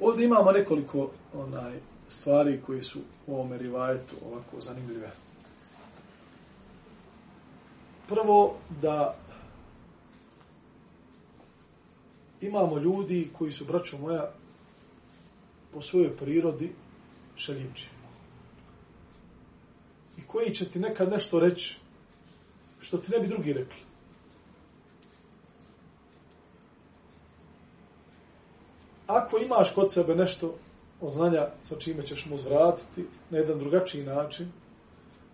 Ovdje 0.02 0.24
imamo 0.24 0.52
nekoliko 0.52 1.10
onaj 1.34 1.80
stvari 2.08 2.60
koji 2.66 2.82
su 2.82 3.00
u 3.26 3.34
ovome 3.34 3.58
rivajetu 3.58 4.16
ovako 4.26 4.60
zanimljive. 4.60 5.10
Prvo, 8.08 8.56
da 8.82 9.16
imamo 12.40 12.78
ljudi 12.78 13.30
koji 13.38 13.52
su, 13.52 13.64
braćo 13.64 13.98
moja, 13.98 14.32
po 15.72 15.82
svojoj 15.82 16.16
prirodi 16.16 16.72
šaljivči. 17.36 17.88
I 20.18 20.22
koji 20.26 20.54
će 20.54 20.68
ti 20.68 20.78
nekad 20.78 21.10
nešto 21.10 21.40
reći 21.40 21.78
što 22.80 22.98
ti 22.98 23.10
ne 23.12 23.18
bi 23.18 23.28
drugi 23.28 23.52
rekli. 23.52 23.91
Ako 29.12 29.38
imaš 29.38 29.70
kod 29.70 29.92
sebe 29.92 30.14
nešto 30.14 30.54
od 31.00 31.12
znanja 31.12 31.48
sa 31.62 31.76
čime 31.76 32.02
ćeš 32.02 32.26
mu 32.26 32.38
zvratiti 32.38 33.04
na 33.30 33.38
jedan 33.38 33.58
drugačiji 33.58 34.04
način, 34.04 34.52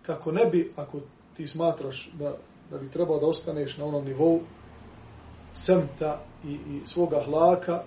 kako 0.01 0.31
ne 0.31 0.45
bi, 0.45 0.73
ako 0.75 0.99
ti 1.33 1.47
smatraš 1.47 2.09
da, 2.13 2.35
da 2.71 2.77
bi 2.77 2.89
trebao 2.89 3.19
da 3.19 3.25
ostaneš 3.25 3.77
na 3.77 3.85
onom 3.85 4.05
nivou, 4.05 4.39
semta 5.53 6.19
i, 6.45 6.51
i 6.51 6.81
svoga 6.85 7.23
hlaka 7.25 7.83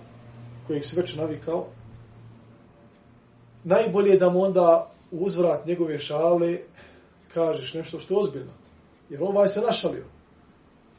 kojeg 0.67 0.85
si 0.85 0.95
već 0.95 1.15
navikao, 1.15 1.65
najbolje 3.63 4.11
je 4.11 4.19
da 4.19 4.29
mu 4.29 4.41
onda 4.41 4.91
u 5.11 5.25
uzvrat 5.25 5.65
njegove 5.65 5.99
šale 5.99 6.57
kažeš 7.33 7.73
nešto 7.73 7.99
što 7.99 8.13
je 8.13 8.19
ozbiljno. 8.19 8.51
Jer 9.09 9.23
ovaj 9.23 9.47
se 9.47 9.61
našalio. 9.61 10.05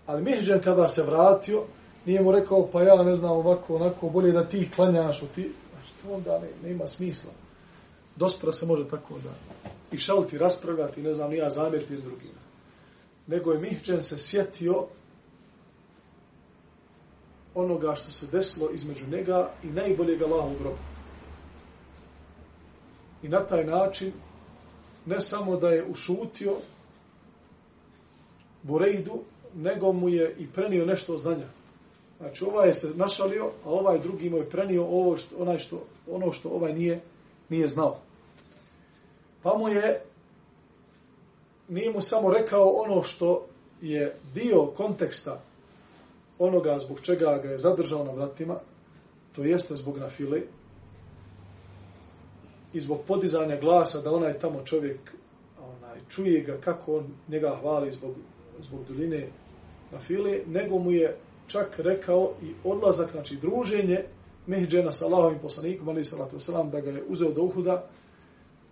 Ali 0.06 0.22
Mihđan 0.22 0.60
kada 0.60 0.88
se 0.88 1.02
vratio, 1.02 1.64
nije 2.06 2.22
mu 2.22 2.32
rekao, 2.32 2.68
pa 2.72 2.82
ja 2.82 3.02
ne 3.02 3.14
znam 3.14 3.32
ovako, 3.32 3.76
onako, 3.76 4.08
bolje 4.08 4.32
da 4.32 4.48
ti 4.48 4.70
klanjaš 4.74 5.22
u 5.22 5.26
ti. 5.26 5.52
Znači, 5.72 5.94
to 6.02 6.14
onda 6.14 6.38
ne, 6.38 6.70
nema 6.70 6.86
smisla. 6.86 7.30
Dospra 8.16 8.52
se 8.52 8.66
može 8.66 8.88
tako 8.88 9.14
da 9.24 9.30
i 9.92 9.98
šaliti, 9.98 10.38
raspravljati, 10.38 11.02
ne 11.02 11.12
znam, 11.12 11.30
nija 11.30 11.50
zamjeriti 11.50 11.96
drugima. 11.96 12.44
Nego 13.26 13.52
je 13.52 13.58
Mihđen 13.58 14.02
se 14.02 14.18
sjetio 14.18 14.86
onoga 17.54 17.94
što 17.94 18.12
se 18.12 18.26
desilo 18.26 18.70
između 18.70 19.06
njega 19.06 19.50
i 19.62 19.66
najboljeg 19.66 20.22
Allaha 20.22 20.48
u 20.48 20.58
grobu. 20.58 20.78
I 23.22 23.28
na 23.28 23.46
taj 23.46 23.64
način, 23.64 24.12
ne 25.06 25.20
samo 25.20 25.56
da 25.56 25.68
je 25.68 25.86
ušutio 25.86 26.56
Burejdu, 28.62 29.22
nego 29.54 29.92
mu 29.92 30.08
je 30.08 30.36
i 30.38 30.46
prenio 30.46 30.86
nešto 30.86 31.16
za 31.16 31.30
njega 31.30 31.63
Znači, 32.24 32.44
ovaj 32.44 32.68
je 32.68 32.74
se 32.74 32.90
našalio, 32.94 33.50
a 33.64 33.70
ovaj 33.70 33.98
drugi 33.98 34.30
mu 34.30 34.36
je 34.36 34.50
prenio 34.50 34.84
ovo 34.84 35.16
što, 35.16 35.36
onaj 35.38 35.58
što, 35.58 35.84
ono 36.10 36.32
što 36.32 36.48
ovaj 36.48 36.72
nije, 36.72 37.00
nije 37.48 37.68
znao. 37.68 37.96
Pa 39.42 39.58
mu 39.58 39.68
je, 39.68 40.02
nije 41.68 41.92
mu 41.92 42.00
samo 42.00 42.30
rekao 42.30 42.68
ono 42.68 43.02
što 43.02 43.46
je 43.82 44.16
dio 44.34 44.66
konteksta 44.66 45.40
onoga 46.38 46.78
zbog 46.78 47.00
čega 47.00 47.40
ga 47.42 47.50
je 47.50 47.58
zadržao 47.58 48.04
na 48.04 48.12
vratima, 48.12 48.56
to 49.36 49.44
jeste 49.44 49.76
zbog 49.76 49.98
nafile 49.98 50.40
i 52.72 52.80
zbog 52.80 53.00
podizanja 53.06 53.60
glasa 53.60 54.00
da 54.00 54.12
onaj 54.12 54.38
tamo 54.38 54.60
čovjek 54.64 55.14
onaj, 55.60 55.98
čuje 56.08 56.40
ga 56.40 56.56
kako 56.56 56.96
on 56.96 57.06
njega 57.28 57.58
hvali 57.60 57.92
zbog, 57.92 58.14
zbog 58.60 58.80
duljine 58.88 59.28
nafile, 59.92 60.40
nego 60.46 60.78
mu 60.78 60.90
je 60.90 61.16
čak 61.46 61.78
rekao 61.78 62.32
i 62.42 62.54
odlazak, 62.64 63.10
znači 63.10 63.36
druženje 63.36 64.04
Mehđena 64.46 64.92
sa 64.92 65.06
Allahovim 65.06 65.38
poslanikom, 65.38 65.88
ali 65.88 66.04
salatu 66.04 66.36
wasalam, 66.36 66.70
da 66.70 66.80
ga 66.80 66.90
je 66.90 67.04
uzeo 67.08 67.32
do 67.32 67.42
Uhuda 67.42 67.86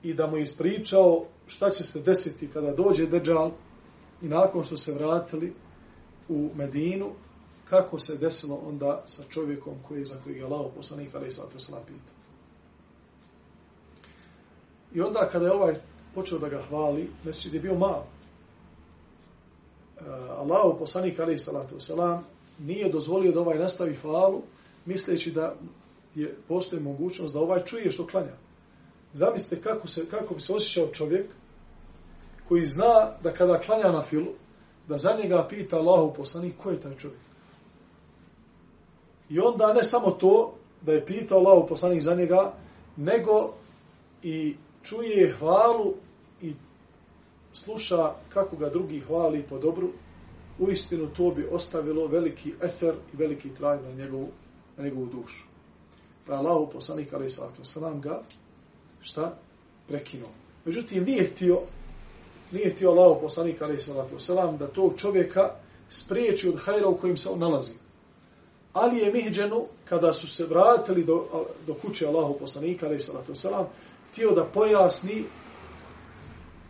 i 0.02 0.14
da 0.14 0.26
mu 0.26 0.36
je 0.36 0.42
ispričao 0.42 1.24
šta 1.46 1.70
će 1.70 1.84
se 1.84 2.00
desiti 2.00 2.48
kada 2.48 2.72
dođe 2.72 3.06
Deđal 3.06 3.50
i 4.22 4.28
nakon 4.28 4.64
što 4.64 4.76
se 4.76 4.92
vratili 4.92 5.52
u 6.28 6.50
Medinu, 6.54 7.10
kako 7.70 7.98
se 7.98 8.16
desilo 8.16 8.60
onda 8.68 9.02
sa 9.04 9.22
čovjekom 9.28 9.74
koji 9.88 9.98
je 9.98 10.04
za 10.04 10.16
kojeg 10.24 10.38
je 10.38 10.44
Allahov 10.44 10.70
poslanik, 10.76 11.14
ali 11.14 11.32
salatu 11.32 11.58
wasalam, 11.58 11.84
pita. 11.86 12.12
I 14.94 15.00
onda 15.00 15.28
kada 15.32 15.46
je 15.46 15.52
ovaj 15.52 15.74
počeo 16.14 16.38
da 16.38 16.48
ga 16.48 16.62
hvali, 16.68 17.10
mesečid 17.24 17.54
je 17.54 17.60
bio 17.60 17.74
malo. 17.74 18.06
E, 20.00 20.04
Allahov 20.38 20.78
poslanik, 20.78 21.20
ali 21.20 21.38
salatu 21.38 21.74
wasalam, 21.74 22.20
nije 22.62 22.88
dozvolio 22.88 23.32
da 23.32 23.40
ovaj 23.40 23.58
nastavi 23.58 23.94
hvalu, 23.94 24.42
misleći 24.86 25.30
da 25.30 25.54
je 26.14 26.36
postoji 26.48 26.82
mogućnost 26.82 27.34
da 27.34 27.40
ovaj 27.40 27.64
čuje 27.64 27.90
što 27.90 28.06
klanja. 28.06 28.36
Zamislite 29.12 29.62
kako, 29.62 29.88
se, 29.88 30.06
kako 30.10 30.34
bi 30.34 30.40
se 30.40 30.54
osjećao 30.54 30.86
čovjek 30.86 31.26
koji 32.48 32.66
zna 32.66 33.12
da 33.22 33.32
kada 33.32 33.60
klanja 33.60 33.92
na 33.92 34.02
filu, 34.02 34.32
da 34.88 34.98
za 34.98 35.16
njega 35.22 35.46
pita 35.48 35.76
Allahu 35.76 36.14
poslanik 36.14 36.54
ko 36.62 36.70
je 36.70 36.80
taj 36.80 36.96
čovjek. 36.96 37.20
I 39.30 39.40
onda 39.40 39.72
ne 39.72 39.82
samo 39.82 40.10
to 40.10 40.54
da 40.80 40.92
je 40.92 41.06
pitao 41.06 41.38
Allahu 41.38 41.66
poslanik 41.68 42.02
za 42.02 42.14
njega, 42.14 42.52
nego 42.96 43.54
i 44.22 44.56
čuje 44.82 45.34
hvalu 45.38 45.94
i 46.42 46.54
sluša 47.52 48.14
kako 48.28 48.56
ga 48.56 48.68
drugi 48.68 49.00
hvali 49.00 49.42
po 49.42 49.58
dobru, 49.58 49.88
u 50.62 50.70
istinu 50.70 51.06
to 51.16 51.30
bi 51.30 51.48
ostavilo 51.50 52.06
veliki 52.06 52.54
efer 52.62 52.94
i 53.12 53.16
veliki 53.16 53.54
traj 53.54 53.82
na 53.82 53.90
njegovu, 53.90 54.28
na 54.76 54.84
njegovu 54.84 55.06
dušu. 55.06 55.44
Pa 56.26 56.32
Allah 56.32 56.68
poslanik 56.72 57.12
ali 57.12 57.30
sallatu 57.30 57.64
sallam 57.64 58.00
ga 58.00 58.22
šta? 59.00 59.38
Prekinuo. 59.88 60.30
Međutim, 60.64 61.04
nije 61.04 61.26
htio 61.26 61.60
nije 62.52 62.70
htio 62.70 62.90
Allah 62.90 63.18
poslanik 63.20 63.62
ali 63.62 63.80
sallatu 63.80 64.18
sallam 64.18 64.58
da 64.58 64.66
tog 64.66 64.94
čovjeka 64.96 65.50
spriječi 65.90 66.48
od 66.48 66.60
hajra 66.64 66.88
u 66.88 66.96
kojim 66.96 67.16
se 67.16 67.28
on 67.28 67.38
nalazi. 67.38 67.72
Ali 68.72 68.98
je 68.98 69.12
Mihđenu, 69.12 69.66
kada 69.84 70.12
su 70.12 70.28
se 70.28 70.46
vratili 70.46 71.04
do, 71.04 71.46
do 71.66 71.74
kuće 71.74 72.06
Allahu 72.06 72.38
poslanika 72.38 72.86
ali 72.86 73.00
sallatu 73.00 73.34
sallam, 73.34 73.66
htio 74.10 74.30
da 74.30 74.44
pojasni 74.44 75.24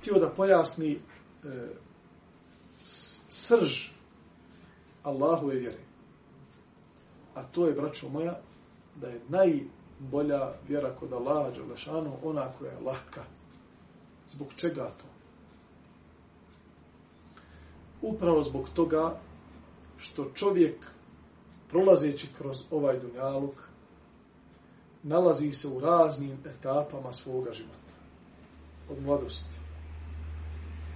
htio 0.01 0.19
da 0.19 0.29
pojasni 0.29 0.93
e, 0.93 0.99
srž 3.33 3.89
Allahove 5.03 5.55
vjere. 5.55 5.79
A 7.35 7.43
to 7.43 7.67
je, 7.67 7.73
braćo 7.73 8.09
moja, 8.09 8.41
da 8.97 9.09
je 9.09 9.21
najbolja 9.29 10.53
vjera 10.69 10.95
kod 11.01 11.13
Allaha 11.13 11.51
Đalešanu 11.51 12.17
ona 12.23 12.53
koja 12.59 12.73
je 12.73 12.81
lahka. 12.81 13.25
Zbog 14.29 14.49
čega 14.57 14.89
to? 14.89 15.05
Upravo 18.03 18.43
zbog 18.43 18.69
toga 18.75 19.21
što 19.99 20.31
čovjek 20.35 20.87
prolazeći 21.69 22.29
kroz 22.39 22.57
ovaj 22.71 22.99
dunjaluk 22.99 23.69
nalazi 25.03 25.53
se 25.53 25.69
u 25.69 25.81
raznim 25.81 26.39
etapama 26.47 27.13
svoga 27.13 27.53
života. 27.53 27.93
Od 28.91 29.03
mladosti, 29.03 29.57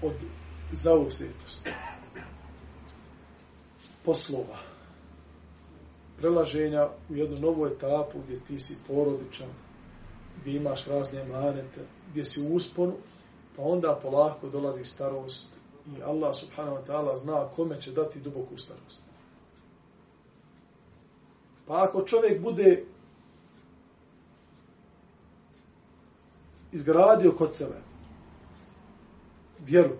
od 0.03 0.15
zauzetosti, 0.73 1.71
poslova, 4.07 4.59
prelaženja 6.19 6.89
u 7.11 7.17
jednu 7.17 7.37
novu 7.37 7.67
etapu 7.67 8.19
gdje 8.25 8.41
ti 8.41 8.59
si 8.59 8.77
porodičan, 8.87 9.49
gdje 10.41 10.57
imaš 10.57 10.87
razne 10.87 11.25
manete, 11.25 11.81
gdje 12.11 12.25
si 12.25 12.43
u 12.43 12.55
usponu, 12.55 12.93
pa 13.57 13.63
onda 13.63 13.99
polako 14.03 14.49
dolazi 14.49 14.85
starost 14.85 15.49
i 15.99 16.03
Allah 16.03 16.37
subhanahu 16.37 16.77
wa 16.77 16.87
ta'ala 16.87 17.17
zna 17.17 17.49
kome 17.57 17.81
će 17.81 17.93
dati 17.93 18.21
duboku 18.21 18.59
starost. 18.59 19.03
Pa 21.67 21.85
ako 21.85 22.03
čovjek 22.03 22.43
bude 22.43 22.85
izgradio 26.73 27.33
kod 27.33 27.55
sebe 27.55 27.81
vjeru, 29.59 29.97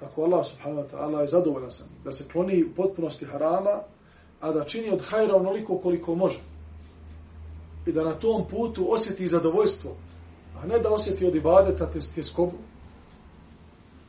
kako 0.00 0.22
Allah 0.22 0.44
subhanahu 0.44 0.82
wa 0.82 0.90
ta'ala 0.90 1.20
je 1.20 1.26
zadovoljan 1.26 1.70
sam, 1.70 1.86
da 2.04 2.12
se 2.12 2.28
kloni 2.32 2.64
u 2.64 2.74
potpunosti 2.74 3.24
harama, 3.24 3.82
a 4.40 4.52
da 4.52 4.64
čini 4.64 4.90
od 4.90 5.02
hajra 5.02 5.36
onoliko 5.36 5.78
koliko 5.78 6.14
može. 6.14 6.40
I 7.86 7.92
da 7.92 8.04
na 8.04 8.14
tom 8.14 8.44
putu 8.50 8.92
osjeti 8.92 9.28
zadovoljstvo, 9.28 9.96
a 10.62 10.66
ne 10.66 10.78
da 10.78 10.90
osjeti 10.90 11.26
od 11.26 11.34
ibadeta 11.34 11.90
te, 11.90 11.98
te 12.14 12.22
skobu. 12.22 12.56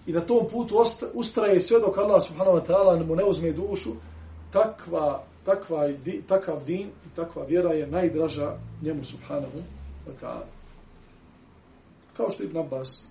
I 0.05 0.11
na 0.11 0.21
tom 0.21 0.47
putu 0.51 0.83
ustraje 1.13 1.61
sve 1.61 1.79
dok 1.79 1.97
Allah 1.97 2.23
subhanahu 2.23 2.57
wa 2.57 2.65
ta'ala 2.67 3.07
mu 3.07 3.15
ne 3.15 3.23
uzme 3.23 3.51
dušu, 3.51 3.89
takva, 4.51 5.23
takva, 5.45 5.87
di, 5.87 6.21
takav 6.27 6.65
din 6.65 6.87
i 6.87 7.15
takva 7.15 7.43
vjera 7.43 7.73
je 7.73 7.87
najdraža 7.87 8.57
njemu 8.81 9.03
subhanahu 9.03 9.57
wa 10.07 10.13
ta'ala. 10.21 10.45
Kao 12.17 12.29
što 12.29 12.43
Ibn 12.43 12.57
Abbas 12.57 13.03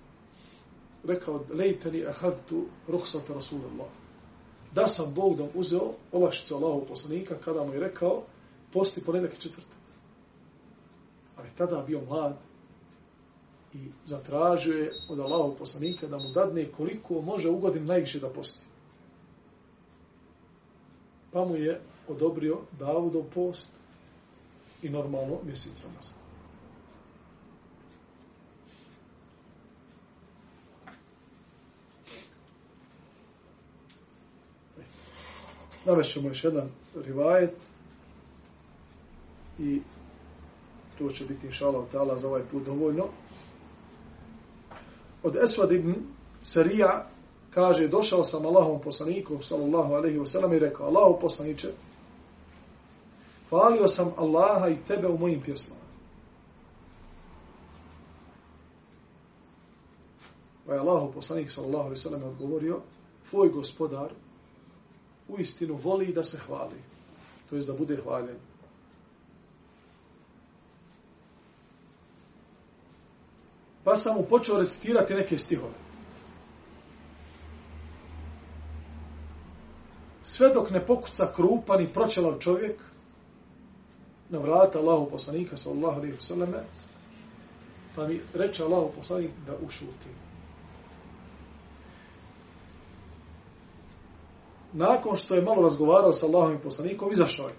rekao 1.03 1.45
lejteni 1.53 2.05
ahadtu 2.05 2.65
ruhsata 2.87 3.33
Rasulullah. 3.33 3.87
Da 4.75 4.87
sam 4.87 5.13
Bog 5.13 5.37
da 5.37 5.47
uzeo 5.55 5.93
olakšicu 6.11 6.55
Allahu 6.55 6.85
poslanika 6.87 7.35
kada 7.35 7.63
mu 7.63 7.73
je 7.73 7.79
rekao 7.79 8.23
posti 8.73 9.03
ponedjeljak 9.03 9.37
i 9.37 9.41
četvrtak. 9.41 9.77
Ali 11.37 11.49
tada 11.57 11.83
bio 11.87 12.01
mlad 12.01 12.37
i 13.73 13.77
zatražio 14.05 14.77
je 14.77 14.91
od 15.09 15.19
Allahu 15.19 15.55
poslanika 15.55 16.07
da 16.07 16.17
mu 16.17 16.29
dadne 16.29 16.71
koliko 16.71 17.21
može 17.21 17.49
u 17.49 17.57
godinu 17.57 17.85
najviše 17.85 18.19
da 18.19 18.29
posti. 18.29 18.65
Pa 21.31 21.45
mu 21.45 21.55
je 21.55 21.81
odobrio 22.07 22.59
Davudov 22.79 23.23
post 23.33 23.71
i 24.81 24.89
normalno 24.89 25.39
mjesec 25.45 25.81
Ramazan. 25.83 26.20
Navešćemo 35.85 36.27
još 36.27 36.43
jedan 36.43 36.69
rivajet 36.95 37.55
i 39.59 39.81
to 40.97 41.09
će 41.09 41.25
biti 41.25 41.45
inša 41.45 41.67
Allah 41.67 41.83
ta'ala 41.93 42.17
za 42.17 42.27
ovaj 42.27 42.43
put 42.51 42.63
dovoljno. 42.65 43.07
Od 45.23 45.35
Esvad 45.35 45.71
ibn 45.71 45.93
Sarija 46.43 47.07
kaže, 47.49 47.87
došao 47.87 48.23
sam 48.23 48.45
Allahom 48.45 48.81
poslanikom, 48.81 49.43
sallallahu 49.43 49.93
alaihi 49.93 50.19
wa 50.19 50.25
sallam, 50.25 50.53
i 50.53 50.59
rekao, 50.59 50.87
Allaho 50.87 51.19
poslaniče, 51.19 51.67
hvalio 53.49 53.87
sam 53.87 54.13
Allaha 54.17 54.69
i 54.69 54.77
tebe 54.87 55.07
u 55.07 55.17
mojim 55.17 55.41
pjesmama. 55.41 55.81
Pa 60.65 60.73
je 60.73 60.79
Allaho 60.79 61.11
poslanik 61.11 61.51
sallallahu 61.51 61.83
alaihi 61.83 61.97
sallam 61.97 62.23
odgovorio, 62.23 62.79
tvoj 63.29 63.49
gospodar 63.49 64.11
u 65.31 65.39
istinu 65.39 65.75
voli 65.75 66.13
da 66.13 66.23
se 66.23 66.37
hvali. 66.37 66.81
To 67.49 67.55
je 67.55 67.61
da 67.61 67.73
bude 67.73 67.97
hvaljen. 68.03 68.37
Pa 73.83 73.97
sam 73.97 74.15
mu 74.15 74.23
počeo 74.29 74.59
recitirati 74.59 75.13
neke 75.13 75.37
stihove. 75.37 75.73
Sve 80.21 80.49
dok 80.53 80.69
ne 80.69 80.85
pokuca 80.85 81.33
krupan 81.35 81.81
i 81.81 81.93
pročelav 81.93 82.39
čovjek 82.39 82.81
na 84.29 84.39
vrata 84.39 84.79
Allahu 84.79 85.09
poslanika 85.09 85.57
sallallahu 85.57 85.97
alaihi 85.99 86.15
wa 86.15 86.21
sallam 86.21 86.53
pa 87.95 88.07
mi 88.07 88.21
reče 88.33 88.63
Allahu 88.63 88.91
poslanik 88.95 89.31
da 89.45 89.57
ušutim. 89.65 90.30
Nakon 94.73 95.15
što 95.15 95.35
je 95.35 95.41
malo 95.41 95.61
razgovarao 95.61 96.13
sa 96.13 96.25
Allahom 96.25 96.55
i 96.55 96.61
poslanikom, 96.63 97.11
izašao 97.11 97.47
je. 97.47 97.55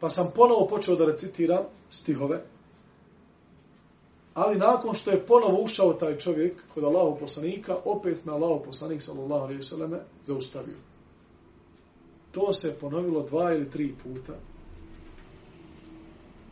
Pa 0.00 0.08
sam 0.08 0.30
ponovo 0.34 0.66
počeo 0.66 0.96
da 0.96 1.06
recitiram 1.06 1.64
stihove. 1.90 2.44
Ali 4.34 4.58
nakon 4.58 4.94
što 4.94 5.10
je 5.10 5.26
ponovo 5.26 5.62
ušao 5.62 5.92
taj 5.92 6.18
čovjek 6.18 6.62
kod 6.74 6.84
Allahov 6.84 7.18
poslanika, 7.18 7.76
opet 7.84 8.24
me 8.24 8.32
Allahov 8.32 8.62
poslanik, 8.62 9.02
sallallahu 9.02 9.44
alaihi 9.44 9.62
selleme 9.62 10.00
zaustavio. 10.24 10.76
To 12.32 12.52
se 12.52 12.78
ponovilo 12.80 13.22
dva 13.22 13.52
ili 13.52 13.70
tri 13.70 13.94
puta. 14.02 14.32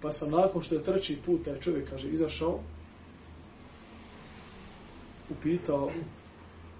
Pa 0.01 0.13
sam 0.13 0.31
nakon 0.31 0.63
što 0.63 0.75
je 0.75 0.83
treći 0.83 1.19
put 1.27 1.45
taj 1.45 1.61
čovjek, 1.61 1.91
kaže, 1.91 2.09
izašao, 2.09 2.59
upitao, 5.31 5.91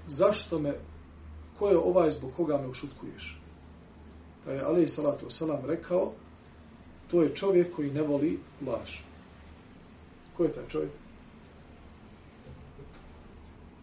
zašto 0.07 0.59
me 0.59 0.79
ko 1.65 1.71
je 1.71 1.79
ovaj 1.79 2.11
zbog 2.11 2.31
koga 2.37 2.59
me 2.59 2.69
ušutkuješ? 2.69 3.41
Pa 4.45 4.53
je 4.53 4.61
Ali 4.61 4.89
salatu 4.89 5.27
wasalam 5.27 5.65
rekao, 5.67 6.13
to 7.11 7.23
je 7.23 7.35
čovjek 7.35 7.77
koji 7.77 7.91
ne 7.91 8.03
voli 8.03 8.39
laž. 8.67 8.99
Ko 10.37 10.45
je 10.45 10.53
taj 10.53 10.69
čovjek? 10.69 10.91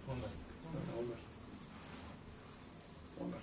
Omer. 0.07 0.29
Omer. 0.99 1.17
Omer. 3.21 3.39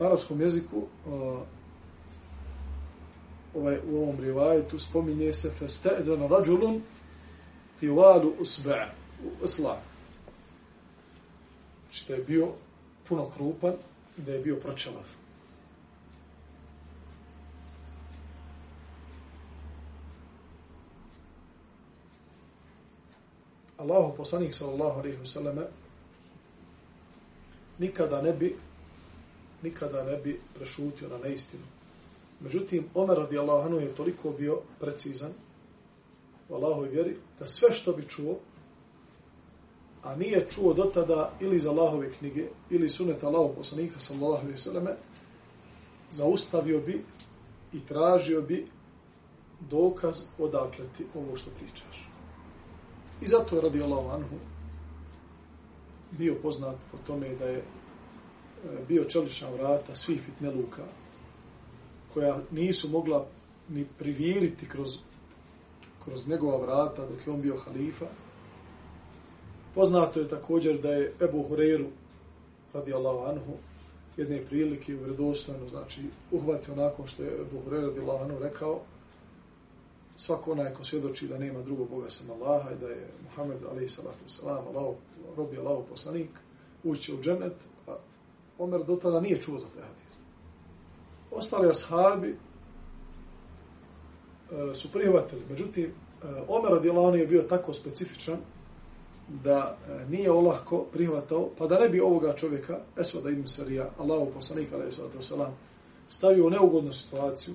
U 0.00 0.04
arabskom 0.04 0.40
jeziku 0.40 0.76
uh, 0.78 1.38
ovaj, 3.54 3.78
u 3.90 3.96
ovom 3.96 4.20
rivajetu 4.20 4.78
spominje 4.78 5.32
se 5.32 5.50
feste'dana 5.58 6.28
rađulun 6.28 6.82
tivalu 7.80 8.32
usba'a 8.40 8.88
u 9.24 9.44
islam. 9.44 9.78
Znači 11.84 12.04
da 12.08 12.14
je 12.14 12.24
bio 12.24 12.48
puno 13.08 13.30
krupan 13.30 13.74
i 14.18 14.20
da 14.20 14.32
je 14.32 14.40
bio 14.40 14.56
pročelav. 14.56 15.04
Allahu 23.76 24.16
poslanik 24.16 24.54
sallallahu 24.54 25.00
alejhi 25.00 25.16
ve 25.16 25.26
selleme 25.26 25.62
nikada 27.78 28.22
ne 28.22 28.32
bi 28.32 28.56
nikada 29.62 30.04
ne 30.04 30.16
bi 30.16 30.40
prešutio 30.54 31.08
na 31.08 31.18
neistinu. 31.18 31.81
Međutim, 32.42 32.84
Omer 32.94 33.16
radijallahu 33.18 33.62
anhu 33.62 33.80
je 33.80 33.94
toliko 33.94 34.30
bio 34.30 34.60
precizan 34.80 35.30
u 36.48 36.54
Allahoj 36.54 36.88
vjeri, 36.88 37.16
da 37.38 37.46
sve 37.46 37.72
što 37.72 37.92
bi 37.92 38.08
čuo, 38.08 38.38
a 40.02 40.16
nije 40.16 40.46
čuo 40.50 40.74
do 40.74 40.82
tada 40.82 41.32
ili 41.40 41.56
iz 41.56 41.66
Allahove 41.66 42.12
knjige, 42.12 42.48
ili 42.70 42.88
suneta 42.88 43.26
Allahov 43.26 43.54
poslanika, 43.54 44.00
sallallahu 44.00 44.42
alaihi 44.42 44.58
sallame, 44.58 44.96
zaustavio 46.10 46.80
bi 46.80 47.04
i 47.72 47.80
tražio 47.80 48.42
bi 48.42 48.66
dokaz 49.70 50.16
odakle 50.38 50.84
ti 50.96 51.06
ovo 51.14 51.36
što 51.36 51.50
pričaš. 51.50 52.08
I 53.20 53.26
zato 53.26 53.56
je 53.56 53.62
radijallahu 53.62 54.08
anhu 54.08 54.36
bio 56.10 56.34
poznat 56.42 56.76
po 56.90 56.98
tome 57.06 57.34
da 57.34 57.44
je 57.44 57.58
e, 57.58 57.64
bio 58.88 59.04
čelična 59.04 59.48
vrata 59.50 59.96
svih 59.96 60.22
fitneluka, 60.22 60.82
koja 62.14 62.40
nisu 62.50 62.88
mogla 62.88 63.26
ni 63.68 63.86
priviriti 63.98 64.68
kroz, 64.68 64.98
kroz 66.04 66.28
njegova 66.28 66.56
vrata 66.56 67.06
dok 67.06 67.26
je 67.26 67.32
on 67.32 67.40
bio 67.40 67.56
halifa. 67.56 68.06
Poznato 69.74 70.20
je 70.20 70.28
također 70.28 70.80
da 70.80 70.88
je 70.88 71.14
Ebu 71.20 71.44
Hureyru, 71.48 71.86
radi 72.72 72.94
Allahu 72.94 73.24
anhu, 73.24 73.52
jedne 74.16 74.44
prilike 74.44 74.94
u 74.94 75.00
vredostojnu, 75.00 75.68
znači 75.68 76.00
uhvatio 76.30 76.74
nakon 76.74 77.06
što 77.06 77.22
je 77.22 77.40
Ebu 77.40 77.58
Hureyru, 77.66 77.86
radi 77.88 78.00
Allahu 78.00 78.24
anhu, 78.24 78.38
rekao 78.38 78.80
svako 80.16 80.52
onaj 80.52 80.74
ko 80.74 80.84
svjedoči 80.84 81.28
da 81.28 81.38
nema 81.38 81.62
drugog 81.62 81.88
Boga 81.90 82.10
sem 82.10 82.30
Allaha 82.30 82.70
i 82.70 82.78
da 82.78 82.88
je 82.88 83.08
Muhammed 83.24 83.64
alaihi 83.70 83.88
salatu 83.88 84.24
wasalam, 84.24 84.76
Allah, 84.76 84.94
robi 85.36 85.58
Allahu 85.58 85.84
poslanik, 85.90 86.30
ući 86.84 87.14
u 87.14 87.22
džennet, 87.22 87.56
a 87.88 87.96
Omer 88.58 88.84
do 88.84 88.96
tada 88.96 89.20
nije 89.20 89.40
čuo 89.40 89.58
za 89.58 89.66
taj 89.66 89.82
hadis 89.82 90.11
ostali 91.34 91.70
ashabi 91.70 92.28
e, 92.28 92.34
su 94.74 94.92
prihvatili. 94.92 95.42
Međutim, 95.50 95.84
e, 95.84 95.90
Omer 96.48 96.72
radijalani 96.72 97.18
je 97.18 97.26
bio 97.26 97.42
tako 97.42 97.72
specifičan 97.72 98.38
da 99.28 99.76
e, 99.88 100.04
nije 100.10 100.32
olahko 100.32 100.84
prihvatao, 100.92 101.50
pa 101.58 101.66
da 101.66 101.78
ne 101.78 101.88
bi 101.88 102.00
ovoga 102.00 102.36
čovjeka, 102.36 102.78
Esvada 102.98 103.30
ibn 103.30 103.48
Sarija, 103.48 103.90
Allahu 103.98 104.32
poslanik, 104.34 104.72
alaih 104.72 104.94
sallatu 104.94 105.22
salam, 105.22 105.56
stavio 106.08 106.46
u 106.46 106.50
neugodnu 106.50 106.92
situaciju, 106.92 107.54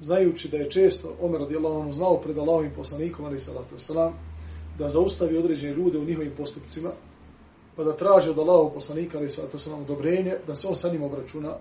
znajući 0.00 0.48
da 0.48 0.56
je 0.56 0.70
često 0.70 1.16
Omer 1.20 1.40
radijalani 1.40 1.92
znao 1.92 2.20
pred 2.20 2.38
Allahovim 2.38 2.72
poslanikom, 2.76 3.24
alaih 3.24 3.42
sallatu 3.42 3.78
salam, 3.78 4.14
da 4.78 4.88
zaustavi 4.88 5.38
određene 5.38 5.74
ljude 5.74 5.98
u 5.98 6.04
njihovim 6.04 6.32
postupcima, 6.36 6.90
pa 7.76 7.84
da 7.84 7.96
traže 7.96 8.30
od 8.30 8.38
Allahov 8.38 8.74
poslanika, 8.74 9.18
alaih 9.18 9.32
sallatu 9.32 9.58
salam, 9.58 9.80
odobrenje, 9.80 10.36
da 10.46 10.54
se 10.54 10.68
on 10.68 10.74
sa 10.74 10.88
njim 10.88 11.02
obračuna, 11.02 11.56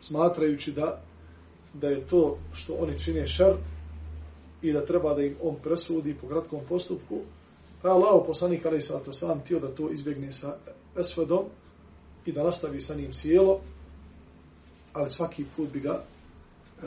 smatrajući 0.00 0.72
da 0.72 1.02
da 1.80 1.88
je 1.88 2.06
to 2.06 2.38
što 2.52 2.74
oni 2.74 2.98
čine 2.98 3.26
šar 3.26 3.54
i 4.62 4.72
da 4.72 4.84
treba 4.84 5.14
da 5.14 5.22
im 5.22 5.36
on 5.42 5.56
presudi 5.62 6.16
po 6.20 6.28
kratkom 6.28 6.60
postupku, 6.68 7.20
pa 7.82 7.88
je 7.88 7.94
Allah 7.94 8.24
poslanik 8.26 8.66
ali 8.66 8.80
sa 8.80 8.98
to 8.98 9.12
sam 9.12 9.40
tio 9.40 9.60
da 9.60 9.68
to 9.68 9.90
izbjegne 9.90 10.32
sa 10.32 10.56
Esvedom 10.98 11.44
i 12.26 12.32
da 12.32 12.42
nastavi 12.42 12.80
sa 12.80 12.94
njim 12.94 13.12
sjelo, 13.12 13.60
ali 14.92 15.08
svaki 15.08 15.44
put 15.56 15.72
bi 15.72 15.80
ga 15.80 16.02
e, 16.82 16.86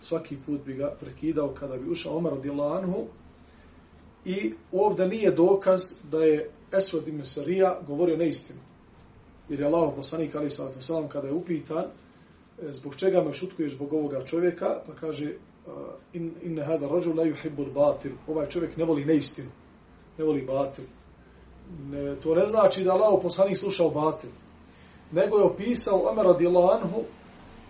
svaki 0.00 0.36
put 0.46 0.64
bi 0.64 0.74
ga 0.74 0.96
prekidao 1.00 1.54
kada 1.54 1.76
bi 1.76 1.90
ušao 1.90 2.16
Omar 2.16 2.32
radijallahu 2.32 2.74
anhu 2.74 3.06
i 4.24 4.54
ovdje 4.72 5.08
nije 5.08 5.30
dokaz 5.30 5.80
da 6.10 6.24
je 6.24 6.50
Esved 6.72 7.08
ibn 7.08 7.24
Sarija 7.24 7.80
govorio 7.86 8.16
neistinu. 8.16 8.60
Jer 9.48 9.60
je 9.60 9.66
Allah 9.66 9.92
poslanik 9.96 10.34
ali 10.34 10.50
sa 10.50 10.80
sam 10.80 11.08
kada 11.08 11.26
je 11.26 11.32
upitan 11.32 11.84
E, 12.62 12.72
zbog 12.72 12.96
čega 12.96 13.22
me 13.22 13.32
šutkuješ 13.32 13.72
zbog 13.72 13.92
ovoga 13.92 14.24
čovjeka, 14.24 14.80
pa 14.86 14.94
kaže 14.94 15.26
e, 15.26 15.34
in, 16.12 16.34
in 16.42 16.62
hada 16.62 16.88
rajul 16.88 17.16
la 17.16 17.24
yuhibbu 17.24 17.72
batil 17.72 18.12
ovaj 18.28 18.48
čovjek 18.48 18.76
ne 18.76 18.84
voli 18.84 19.04
neistinu, 19.04 19.50
ne 20.18 20.24
voli 20.24 20.42
batil. 20.42 20.84
Ne, 21.90 22.16
to 22.16 22.34
ne 22.34 22.46
znači 22.46 22.84
da 22.84 22.92
Allah 22.92 23.20
poslanik 23.22 23.56
slušao 23.56 23.90
batil, 23.90 24.30
nego 25.12 25.38
je 25.38 25.44
opisao 25.44 26.08
Omer 26.10 26.24
radijallahu 26.24 26.68
anhu 26.68 27.04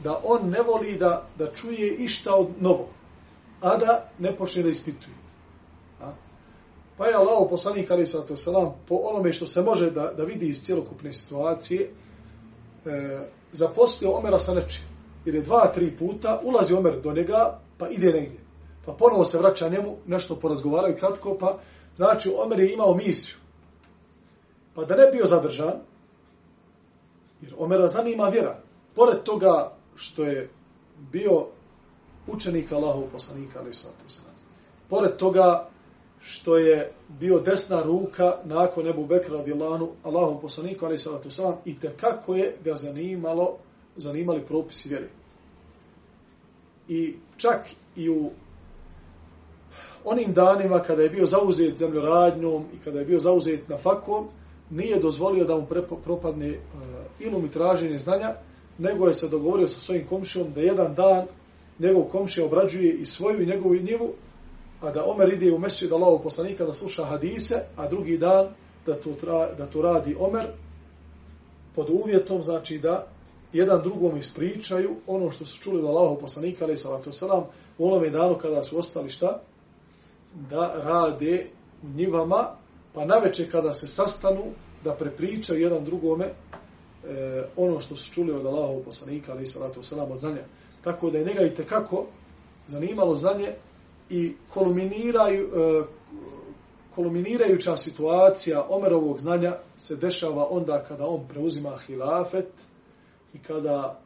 da 0.05 0.20
on 0.24 0.51
ne 0.51 0.62
voli 0.62 0.97
da, 0.97 1.26
da 1.39 1.53
čuje 1.53 1.95
išta 1.95 2.34
od 2.34 2.49
novo, 2.61 2.89
a 3.61 3.76
da 3.76 4.11
ne 4.18 4.36
počne 4.36 4.62
da 4.62 4.68
ispituje. 4.68 5.14
A? 6.01 6.12
Pa 6.97 7.07
je 7.07 7.14
Allah 7.14 7.47
poslanik 7.51 7.91
ali 7.91 8.07
sato 8.07 8.36
selam 8.36 8.74
po 8.89 8.95
onome 8.95 9.32
što 9.32 9.47
se 9.47 9.62
može 9.62 9.91
da, 9.91 10.12
da 10.16 10.24
vidi 10.24 10.49
iz 10.49 10.62
cjelokupne 10.62 11.12
situacije, 11.12 11.91
e, 12.86 13.28
zaposlio 13.53 14.11
Omera 14.11 14.38
sa 14.38 14.55
nečim. 14.55 14.84
Jer 15.24 15.34
je 15.34 15.42
dva, 15.42 15.72
tri 15.72 15.96
puta 15.96 16.40
ulazi 16.44 16.74
Omer 16.74 17.01
do 17.01 17.12
njega, 17.12 17.61
pa 17.78 17.88
ide 17.88 18.07
negdje. 18.07 18.40
Pa 18.86 18.92
ponovo 18.92 19.24
se 19.24 19.38
vraća 19.38 19.68
njemu, 19.68 19.96
nešto 20.07 20.36
porazgovaraju 20.36 20.96
kratko, 20.96 21.36
pa 21.40 21.59
znači 21.96 22.32
Omer 22.36 22.61
je 22.61 22.72
imao 22.72 22.94
misiju. 22.94 23.36
Pa 24.74 24.84
da 24.84 24.96
ne 24.96 25.11
bio 25.12 25.26
zadržan, 25.26 25.80
jer 27.42 27.55
Omera 27.59 27.88
zanima 27.88 28.28
vjera. 28.28 28.61
Pored 28.94 29.22
toga 29.22 29.72
što 29.96 30.24
je 30.24 30.51
bio 31.12 31.46
učenik 32.26 32.72
Allahov 32.72 33.03
poslanika, 33.12 33.59
ali 33.59 33.74
sa 33.74 33.88
Pored 34.88 35.16
toga 35.16 35.68
što 36.21 36.59
je 36.59 36.93
bio 37.09 37.41
desna 37.41 37.83
ruka 37.83 38.37
nakon 38.45 38.87
Ebu 38.87 39.07
Bekra 39.07 39.37
radijallahu 39.37 39.89
Allahu 40.03 40.41
poslaniku 40.41 40.87
ali 40.87 40.99
salatu 40.99 41.31
selam 41.31 41.55
i 41.64 41.79
te 41.79 41.93
kako 42.01 42.35
je 42.35 42.57
ga 42.64 42.75
zanimalo 42.75 43.57
zanimali 43.97 44.47
propisi 44.47 44.89
vjere. 44.89 45.09
I 46.89 47.14
čak 47.37 47.69
i 47.97 48.09
u 48.09 48.31
onim 50.05 50.33
danima 50.33 50.79
kada 50.79 51.03
je 51.03 51.11
bio 51.11 51.27
zauzet 51.27 51.77
zemljoradnjom 51.77 52.64
i 52.75 52.79
kada 52.85 52.99
je 52.99 53.05
bio 53.05 53.19
zauzet 53.19 53.69
na 53.69 53.77
fakom, 53.77 54.29
nije 54.71 55.01
dozvolio 55.01 55.45
da 55.45 55.57
mu 55.57 55.66
propadne 56.05 56.51
uh, 56.51 56.57
ilum 57.21 57.45
i 57.45 57.51
traženje 57.51 57.99
znanja, 57.99 58.35
nego 58.79 59.07
je 59.07 59.14
se 59.14 59.29
dogovorio 59.29 59.69
sa 59.69 59.81
svojim 59.81 60.07
komšijom 60.07 60.53
da 60.53 60.61
jedan 60.61 60.95
dan 60.95 61.27
njegov 61.79 62.03
komšija 62.03 62.47
obrađuje 62.47 62.93
i 62.93 63.07
svoju 63.07 63.43
i 63.43 63.47
njegovu 63.47 63.75
i 63.75 63.83
njivu, 63.83 64.12
a 64.81 64.91
da 64.91 65.05
Omer 65.07 65.33
ide 65.33 65.53
u 65.53 65.59
mešćid 65.59 65.93
Allahov 65.93 66.22
poslanika 66.22 66.64
da 66.64 66.74
sluša 66.74 67.05
hadise, 67.05 67.55
a 67.76 67.89
drugi 67.89 68.18
dan 68.18 68.49
da 68.87 68.95
to, 68.95 69.12
tra, 69.12 69.55
da 69.55 69.66
to 69.66 69.83
radi 69.83 70.16
Omer 70.18 70.47
pod 71.74 71.91
uvjetom, 71.91 72.43
znači 72.43 72.79
da 72.79 73.07
jedan 73.53 73.83
drugom 73.83 74.16
ispričaju 74.16 74.97
ono 75.07 75.31
što 75.31 75.47
su 75.47 75.62
čuli 75.62 75.79
od 75.79 75.85
Allahov 75.85 76.16
poslanika, 76.16 76.64
ali 76.64 76.76
salatu 76.76 77.11
wasalam, 77.11 77.45
u 77.79 77.87
onome 77.87 78.11
danu 78.11 78.39
kada 78.39 78.64
su 78.64 78.79
ostali 78.79 79.11
šta? 79.11 79.41
Da 80.51 80.74
rade 80.85 81.47
u 81.83 81.87
njivama, 81.97 82.49
pa 82.95 83.05
naveče 83.05 83.51
kada 83.51 83.74
se 83.74 83.89
sastanu, 83.89 84.45
da 84.85 84.95
prepričaju 84.95 85.61
jedan 85.61 85.85
drugome 85.85 86.24
e, 86.24 86.33
ono 87.57 87.81
što 87.81 87.97
su 87.97 88.12
čuli 88.12 88.33
od 88.33 88.47
Allahov 88.47 88.83
poslanika, 88.85 89.33
ali 89.33 89.47
salatu 89.47 89.81
wasalam, 89.81 90.12
od 90.12 90.18
znanja. 90.18 90.45
Tako 90.85 91.11
da 91.11 91.18
je 91.18 91.24
njega 91.24 91.43
i 91.43 91.55
tekako 91.55 92.07
zanimalo 92.66 93.14
znanje 93.14 93.55
i 94.11 94.35
koluminiraju, 94.55 95.47
e, 95.47 95.85
koluminirajuća 96.95 97.77
situacija 97.77 98.67
Omerovog 98.69 99.21
znanja 99.21 99.57
se 99.77 99.97
dešava 99.97 100.47
onda 100.51 100.85
kada 100.89 101.07
on 101.07 101.29
preuzima 101.29 101.79
hilafet 101.87 102.49
i 103.35 103.39
kada 103.39 104.01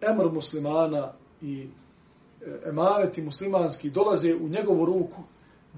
emr 0.00 0.32
muslimana 0.32 1.12
i 1.42 1.66
e, 2.40 2.68
emaneti 2.68 3.22
muslimanski 3.22 3.90
dolaze 3.90 4.34
u 4.34 4.48
njegovu 4.48 4.84
ruku, 4.84 5.22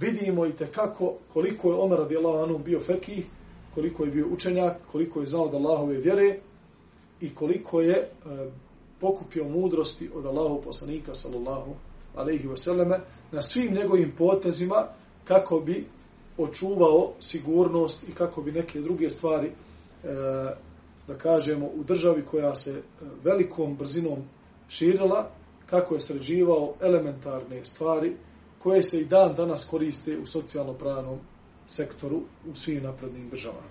vidimo 0.00 0.46
i 0.46 0.52
tekako 0.52 1.14
koliko 1.32 1.70
je 1.70 1.78
Omer 1.78 1.98
radijallahu 1.98 2.38
anhu 2.38 2.58
bio 2.58 2.80
fekih, 2.80 3.26
koliko 3.74 4.04
je 4.04 4.10
bio 4.10 4.26
učenjak, 4.32 4.76
koliko 4.92 5.20
je 5.20 5.26
znao 5.26 5.42
od 5.42 5.54
Allahove 5.54 5.96
vjere 5.96 6.38
i 7.20 7.34
koliko 7.34 7.80
je 7.80 7.96
e, 7.96 8.08
pokupio 9.00 9.44
mudrosti 9.44 10.10
od 10.14 10.26
Allahov 10.26 10.60
poslanika 10.60 11.14
sallallahu 11.14 11.74
alejhi 12.16 12.48
ve 12.48 12.56
selleme 12.56 13.00
na 13.32 13.42
svim 13.42 13.74
njegovim 13.74 14.12
potezima 14.18 14.86
kako 15.24 15.60
bi 15.60 15.86
očuvao 16.38 17.12
sigurnost 17.20 18.08
i 18.08 18.14
kako 18.14 18.42
bi 18.42 18.52
neke 18.52 18.80
druge 18.80 19.10
stvari 19.10 19.46
e, 19.46 19.52
da 21.06 21.18
kažemo 21.18 21.66
u 21.66 21.84
državi 21.84 22.24
koja 22.24 22.54
se 22.54 22.70
e, 22.70 22.82
velikom 23.24 23.76
brzinom 23.76 24.18
širila 24.68 25.30
kako 25.66 25.94
je 25.94 26.00
sređivao 26.00 26.74
elementarne 26.80 27.64
stvari 27.64 28.16
koje 28.58 28.82
se 28.82 29.00
i 29.00 29.04
dan 29.04 29.34
danas 29.34 29.64
koriste 29.64 30.18
u 30.18 30.26
socijalno-pravnom 30.26 31.18
sektoru 31.66 32.22
u 32.52 32.54
svim 32.54 32.82
naprednim 32.82 33.28
državama. 33.30 33.68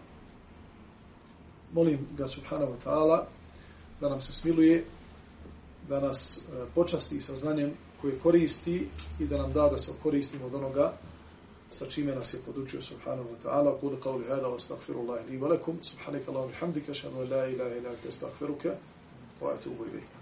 Molim 1.74 2.08
ga 2.18 2.28
subhanahu 2.28 2.72
wa 2.72 2.86
ta'ala 2.86 3.24
da 4.02 4.10
nam 4.10 4.22
se 4.22 4.34
smiluje 4.34 4.86
da 5.90 6.00
nas 6.00 6.38
e, 6.38 6.66
počasti 6.76 7.22
sa 7.22 7.36
znanjem 7.36 7.74
koje 8.02 8.20
koristi 8.20 8.88
i 9.20 9.26
da 9.26 9.38
nam 9.38 9.54
da 9.54 9.70
da 9.70 9.78
se 9.78 9.92
koristimo 10.04 10.46
od 10.46 10.56
onoga 10.56 10.94
sa 11.72 11.86
čime 11.86 12.16
nas 12.16 12.34
je 12.34 12.40
podučio 12.46 12.82
subhanahu 12.82 13.30
wa 13.30 13.38
ta'ala. 13.44 13.80
kul 13.80 14.00
qavli 14.04 14.28
hada 14.28 14.48
wa 14.48 14.56
astaghfirullahi 14.56 15.30
li 15.30 15.40
wa 15.40 15.50
lakum. 15.50 15.78
subhanaka 15.82 16.32
allahumma 16.32 16.56
hamdika 16.60 16.92
ashhadu 16.92 17.22
an 17.22 17.30
la 17.30 17.48
ilaha 17.48 17.76
illa 17.76 17.90
anta 17.90 18.08
astaghfiruka. 18.08 18.76
Wa 19.42 19.54
atubu 19.54 19.86
ilayk 19.86 20.19